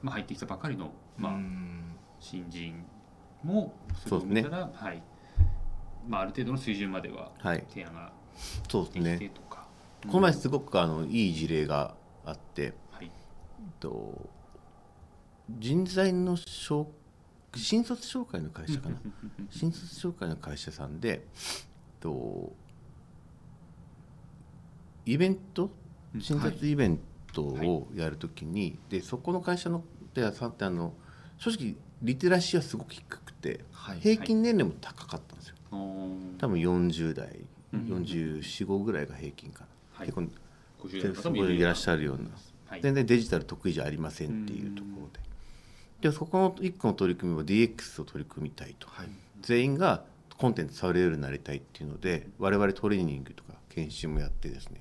[0.02, 1.34] まあ入ってきたばかりのまあ
[2.20, 2.84] 新人
[3.44, 3.74] も
[4.08, 5.02] それを見たら、はい。
[6.08, 7.64] まあ、ある程度の水準までははい。
[7.70, 8.12] 提案が
[8.70, 9.66] そうですできてねとか、
[10.08, 11.96] この前すごくあのいい事例が
[12.26, 13.12] あって、はい、
[13.80, 14.30] と
[15.50, 16.88] 人材の紹
[17.56, 18.96] 新卒紹介の会社かな。
[19.50, 21.26] 新卒紹介の会社さんで
[22.00, 22.54] と
[25.06, 25.72] イベント
[26.20, 27.00] 新卒イベン
[27.34, 29.84] トをやるときに、でそこの会社の
[30.14, 30.94] ではさってあの
[31.38, 34.00] 正直リテラシーはすごく低くて、はい。
[34.00, 35.56] 平均年齢も高かったんですよ。
[35.72, 37.40] 多分40代
[37.74, 39.68] うん445ぐらいが平均かな、
[40.00, 40.08] はい。
[40.08, 42.30] 結構50代のそこにいらっしゃるような、
[42.68, 42.82] はい。
[42.82, 45.20] 全然デジタル得意じゃありませんっていうところで
[46.06, 49.08] でそこの一個の取り組みは DX を取り組みたいと、はい。
[49.42, 50.04] 全員が
[50.38, 54.78] コンテンツ触れるようになりたいっていうので我々トレーニングとか研修もやってですね、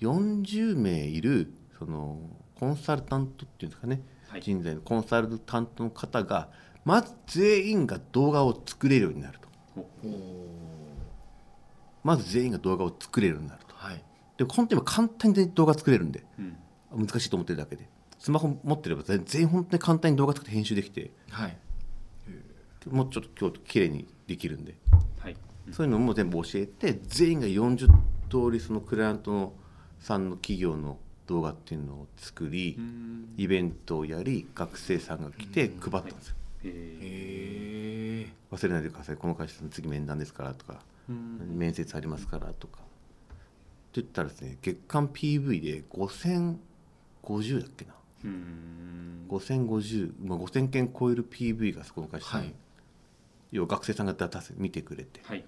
[0.00, 2.18] 40名いるその
[2.58, 4.42] コンサルタントっていうんですかね、はい。
[4.42, 6.48] 人材のコンサルタントの方が
[6.84, 9.48] まず全員が動画を作れるようになると。
[12.02, 13.76] まず全員が動画を作れるようになると。
[13.76, 14.02] はい。
[14.36, 16.24] で本当に今簡単に動画作れるんで。
[16.40, 16.56] うん。
[17.06, 17.88] 難しいと思ってるだけで
[18.24, 21.58] スマホ持ってれば全全員本当に簡単に動画作って編集できてはい。
[22.88, 24.74] もうちょっと今日綺麗にできるんで。
[25.18, 25.36] はい。
[25.72, 27.86] そういうのも全部教えて全員が40
[28.30, 29.52] 通りそのクライアントの
[30.00, 30.96] さんの企業の
[31.26, 33.34] 動画っていうのを作り、うん。
[33.36, 36.72] イベントをやり学生さんが来て配ったんですよ、へへ
[38.22, 41.14] え忘れないでくださいこの会社の次面談ですからとか、ー
[41.46, 42.78] 面接ありますからとか。
[42.80, 42.84] っ
[43.92, 47.92] て言ったらですね月間 PV で5050だっけな。
[47.92, 52.54] うん5050、まあ、5000件超える PV がそこの会社に、はい。
[53.52, 55.20] 要は学生さんが出せ見てくれて。
[55.24, 55.44] はい。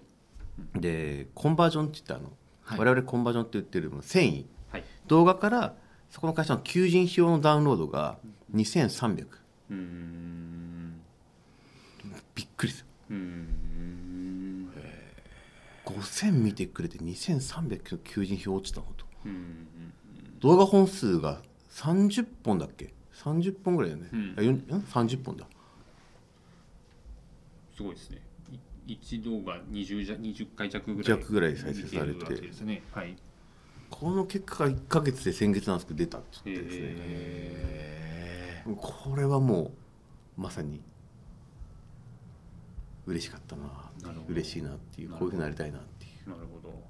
[0.74, 2.78] でコンバージョンって言ってあの、はい。
[2.78, 4.44] 我々コンバージョンって言ってる繊維。
[4.70, 4.84] はい。
[5.06, 5.74] 動画から
[6.10, 8.18] そこの会社の求人票のダウンロードが
[8.54, 9.26] 2300
[9.70, 11.00] うん。
[12.34, 14.70] びっくりですようん。
[15.84, 19.06] 5000見てくれて2300の求人票落ちたのと。
[19.24, 19.66] うん。
[20.40, 21.40] 動画本数が
[21.76, 24.34] 30本だっけ？30本ぐらいだよね、うん。
[24.38, 25.46] あよんん？30本だ。
[27.76, 28.22] すごいですね。
[28.86, 32.34] い一動画 20, じゃ20回弱ぐらい弱ぐらい再生されて。
[32.34, 32.82] ですね。
[32.92, 33.14] はい。
[33.90, 39.72] この結果が1か月で先月なんですけど出たって言ってですね、へこれはも
[40.38, 40.80] うまさに
[43.06, 43.62] 嬉しかったな
[44.28, 45.10] 嬉しいなっていう。
[45.10, 46.30] こういうふうになりたいなっていう。
[46.30, 46.86] なるほど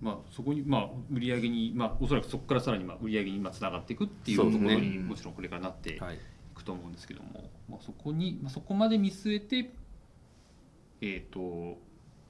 [0.00, 6.18] まあそこにまあ売り上げにまあおそらくそこからさらにまあ売り上げにまあつながっていくっていうところにもちろんこれからなっていはい。
[6.54, 9.70] くと思うんですけども、まあ、そこに、まあ、そこまで見据えて
[11.00, 11.78] えっ、と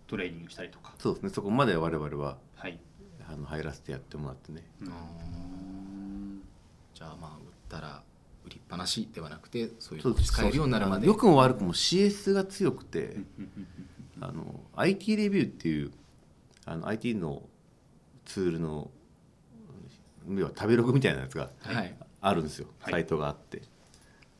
[0.06, 0.94] トレーニングしたりとか。
[0.98, 1.28] そうですね。
[1.30, 2.78] そこまで我々ははい。
[3.26, 4.62] あの入らせてやってもらってね。
[4.82, 4.86] ー。
[4.86, 6.42] うん
[6.94, 8.02] じゃあまあ売ったら
[8.44, 11.06] 売りっぱなしではなくてそういう使えるようになるまで。
[11.06, 13.16] 良くも悪くも CS が強くて、
[14.20, 15.92] あの IT レビューっていう
[16.64, 17.42] あの IT の
[18.28, 18.90] ツールの
[20.28, 21.96] 要は食べログみたいなやつがはい。
[22.20, 22.92] あるんですよ、はい。
[22.92, 23.62] サイトがあって。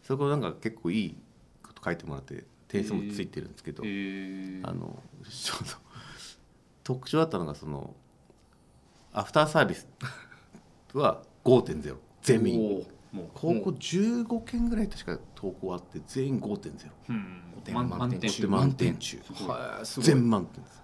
[0.03, 1.17] そこなんか結構いい
[1.63, 4.69] こと書いてもらって点数もついてるんですけど、えー。
[4.69, 5.71] あのちょうど
[6.85, 7.95] 特徴だったのがその
[9.13, 9.89] アフターサービス
[10.93, 12.87] は5.0全員
[13.35, 16.73] 高校15件ぐらい確か投稿あって全員5.0
[17.09, 17.43] うん。
[17.57, 18.47] 5点満満点中。
[18.49, 19.19] 満満点点中。
[20.01, 20.83] 全満点です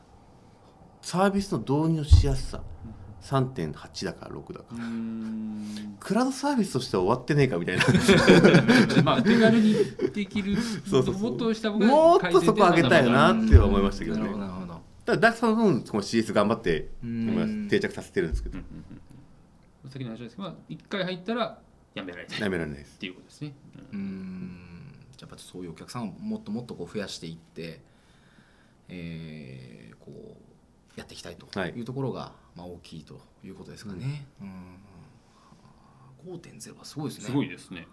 [1.04, 2.62] サービスの導入のしやすさ
[3.24, 4.84] 3.8だから6だから。
[4.84, 5.96] うん。
[6.00, 7.84] クラウドサービスとしては終わってねえかみたいな。
[9.04, 9.74] まあ手軽に
[10.14, 10.56] できる。
[10.88, 11.30] そうそうそう。
[11.30, 14.22] もっとした方がもっとそこ上げたいなっては思いましたけどね。
[14.22, 14.82] なるほどなるほど。
[15.04, 16.90] ただだその分この CS 頑張って
[17.68, 18.58] 定着させてるんですけど。
[18.58, 19.00] うんうんうん
[19.90, 21.58] 先の話ですけど、まあ、1回入ったら
[21.92, 22.40] やめられない。
[22.40, 22.96] やめられないです。
[22.96, 23.54] っていうことですね。
[23.92, 24.58] うーん。
[25.16, 27.82] じゃあやっぱそういうお客さんをもっともっとこう増やしていって、
[28.88, 30.53] えーこう
[30.96, 34.26] やっていきたいとはいいうところが、まあ、大きいということですかね。
[34.40, 34.50] うん
[36.26, 37.24] 5.0はすごいですね。
[37.26, 37.86] すごいですね。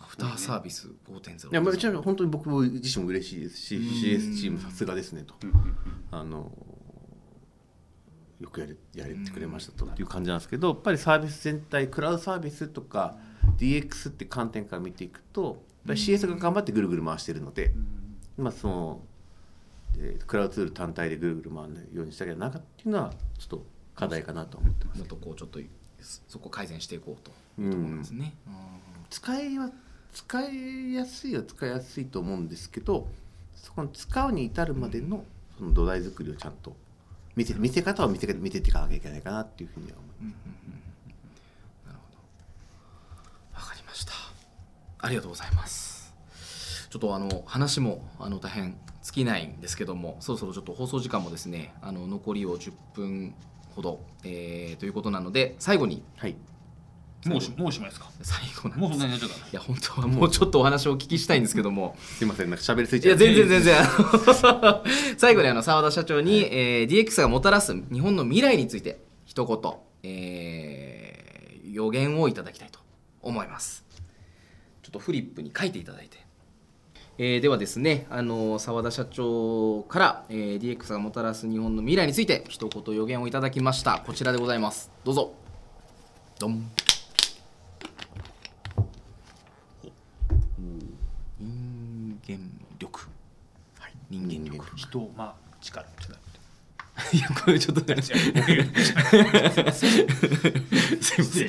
[0.00, 1.50] アフターサービス5.0。
[1.50, 5.74] いやまあちなみに本当に僕自身も嬉しいですしうん CS チームさすがですねとうんうんうん
[6.10, 6.50] あの
[8.40, 13.16] よくやれやれてくれましたという感じなんですけどやっぱりサービス全体クラウドサービスとか
[13.56, 15.54] DX って観点から見ていくとやっ
[15.88, 17.72] ぱり CS が頑張ってぐるぐる回してるので、
[18.38, 19.00] まあその、
[19.98, 25.60] えークラウドツール単体でぐるぐる回るようにしたけどなかっていうのはちょっと課題かなと思ってますもっとこうちょっと
[26.28, 27.30] そこを改善していこうと
[27.62, 28.34] いうところですね。
[29.10, 29.70] 使いは
[30.12, 33.08] 使いやすいは使いやすいと思うんですけど
[33.54, 35.24] そこの使うに至るまでの
[35.58, 36.74] その土台作りをちゃんと
[37.36, 40.20] 見せ見せ方を見せ見せていかなきゃいけないかなっていうふうには思います。
[40.20, 40.74] うんうんうん
[41.86, 42.12] なるほ
[43.54, 43.60] ど。
[43.60, 44.12] わかりました。
[44.98, 46.12] ありがとうございます。
[46.90, 53.34] ちょっとあの話もあの大変尽きないんですけども、そろそろちょっと放送時間もですね、あの残りを10分
[53.76, 56.02] ほど、えーということなので最後に。
[56.16, 56.34] はい。
[57.26, 58.10] もうしもうしまいですか？
[58.20, 59.46] 最後なんもうですそんなになっちゃった。
[59.46, 61.96] いや本当はもうちょっとお話をお聞きしたいんですけども。
[62.18, 63.80] すいませんなんか喋りすぎいやちゃう全然全然。
[63.80, 63.82] あ
[64.84, 64.84] の
[65.16, 72.78] 最後にあの澤田社長に、えー DX がもたらす日本の未来について一言えー予言をいただきたいと
[73.22, 73.84] 思います。
[74.82, 76.18] ちょっとフリップに書いていただいて、
[77.16, 84.02] えーではですねあの澤田社長から、えー DX がもたらす日本の未来について一言予言をいただきました。
[84.04, 84.90] こちらでございます。
[85.04, 85.32] どうぞ。
[86.40, 86.68] ドン。
[91.38, 92.38] 人間
[92.78, 93.00] 力、
[93.78, 94.76] はい、人間力。
[94.76, 95.86] 人まあ力
[97.12, 98.02] いやこれちょっとね。
[98.02, 98.16] すい
[99.64, 101.48] ません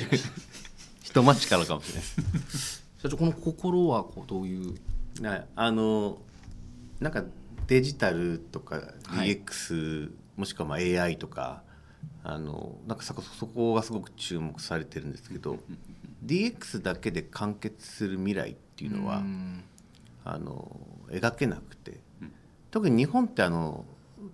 [1.02, 4.74] 人待ちかもしれないです社長この心はこうどういう
[5.22, 5.46] はい。
[5.54, 6.18] あの
[7.00, 7.24] なんか
[7.66, 9.42] デジタルとかはい。
[9.44, 11.62] DX、もしくはまあ AI とか
[12.22, 15.58] あのなんかそこそこがすごく注目されてるんですけど
[16.24, 19.64] DX だけで完結する未来っていうのはん。
[20.24, 22.00] あの描けなくて。
[22.70, 23.86] 特に日本ってあの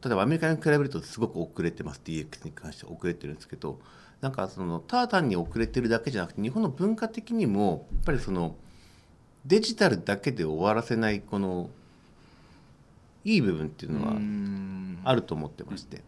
[0.04, 3.78] 例えばアメリカに比べるとすごく遅れてます DX に関しては遅れてるんですけど
[4.20, 8.56] なんかそのただ単に遅れてるだけじゃなくて日本の文化的にもやっぱりその
[9.46, 11.70] デジタルだけで終わらせないこの
[13.24, 16.02] いい部分っていうのはあると思ってまして。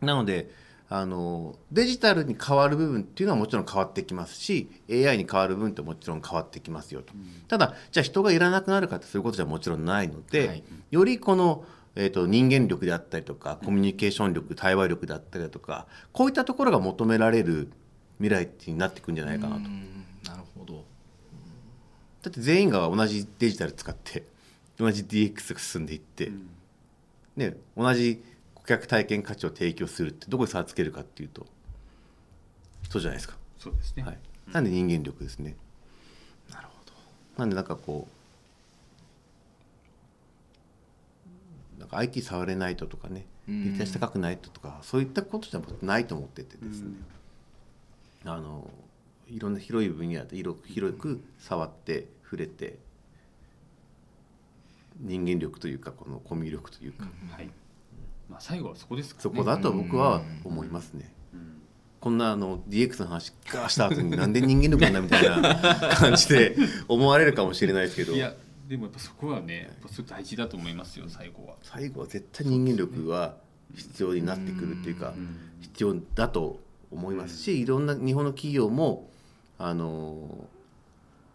[0.00, 0.50] なので
[0.88, 7.12] あのデジタルに変わる部分っていうのはもちろん変わってきますし AI に変わる部分ってもちろん変わってきますよと、
[7.48, 10.64] ただじゃあ人がいらなくなるかってそういうことじゃもちろんないので、はい。
[10.92, 11.64] よりこの、
[11.96, 17.68] えー、と人間力であったりとかコミュニケーション力対話力であったりだとかこういったところが求められる
[18.18, 19.62] 未来になっていくんじゃないかなと。
[22.26, 24.24] だって全員が同じデジタル使って
[24.78, 26.32] 同じ DX が進んでいって、
[27.36, 28.20] ね、同じ
[28.52, 31.46] 顧客体験価値を提供するってどこに差をつけるかっていうと
[32.90, 34.18] そうじゃないですか、そうですね、はい、
[34.52, 35.54] なんで人間力ですね。
[36.50, 36.92] なるほど。
[37.38, 38.08] なんでなんかこ
[41.76, 43.72] うなんか IT 触れないととかねうん。
[43.72, 46.90] 立体高くないととかそういったことじゃないと思っててですね、
[48.24, 48.68] あの
[49.28, 52.78] いろんな広い分野で広く広く触って触れて
[55.00, 57.50] 人間力というかこのコミュ力というか、はい。
[58.28, 59.22] まあ、最後はそこですかね。
[59.22, 61.12] そこだと僕は思いますね。
[62.00, 65.56] こんなあの DX の話がした後になんで人間力なんだみたいな
[65.96, 66.56] 感じで
[66.88, 68.12] 思われるかもしれないですけど。
[68.12, 68.34] いや
[68.68, 71.56] でもやっぱそこはねやっぱそれ大事だと思いますよ最後は。
[71.62, 73.36] 最後は絶対人間力は
[73.74, 75.14] 必要になってくるっていうか
[75.60, 76.60] 必要だと
[76.90, 79.10] 思いますしいろんな日本の企業も
[79.58, 80.48] あの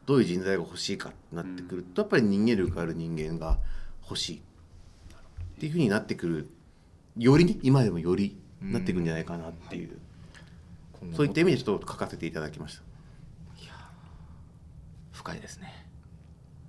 [0.06, 3.60] どういう人材が欲しいかってなってくるとやっぱり人間力ある人間が
[4.04, 4.42] 欲しいっ
[5.60, 6.50] ていうふうになってくる
[7.18, 9.98] よりね今でもよりなってくるんじゃないかなっていう。
[10.94, 12.84] 今後もそういった意味でちょっと書かせていただきました。
[15.14, 15.86] 深いですね。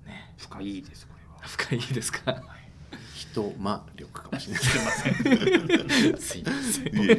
[0.07, 0.35] ね。
[0.37, 1.49] 深いですこれは。
[1.49, 2.43] 深いですか？
[3.33, 4.63] 人間力かもしれない。
[4.63, 6.97] すいません。
[7.05, 7.17] いや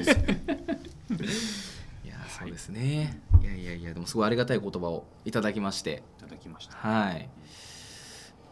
[2.44, 3.22] そうですね。
[3.42, 6.04] いやいやいやでもすごいありがたい言葉をいただきまして。
[6.20, 6.76] いただきました。
[6.76, 7.30] はい。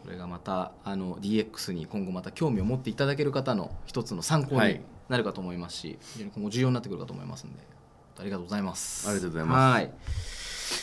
[0.02, 4.80] これがまたあの DX に今後また興味を持っていただける方の一つの参考にはい。
[5.08, 7.58] なるかと思いますし、非常に今後重要になってくるかと思いますので
[8.18, 9.06] ありがとうございます。
[9.08, 9.74] ありがとうございます。
[9.74, 10.41] はい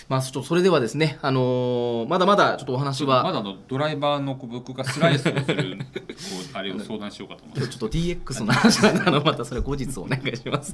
[0.09, 3.23] まあちょっとそれではですねあのーまだまだちょっとお話は。
[3.23, 5.85] まだあのドライバーの僕がスライスをするこ
[6.53, 7.61] うあれを相談しようかと思って。
[7.69, 10.73] ちょっと DX の話なんであのまたそれ後日お願いします。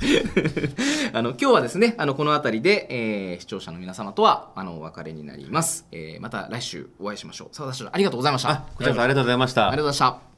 [1.12, 7.50] あの今日はですねあのこの辺りで、えー視聴者の皆様とはあのお別れになります、えーまた来週お会いしましょう。
[7.52, 8.50] 澤田社長ありがとうございました。
[8.52, 9.68] あこちらこそありがとうございました。
[9.68, 10.35] ありがとうございました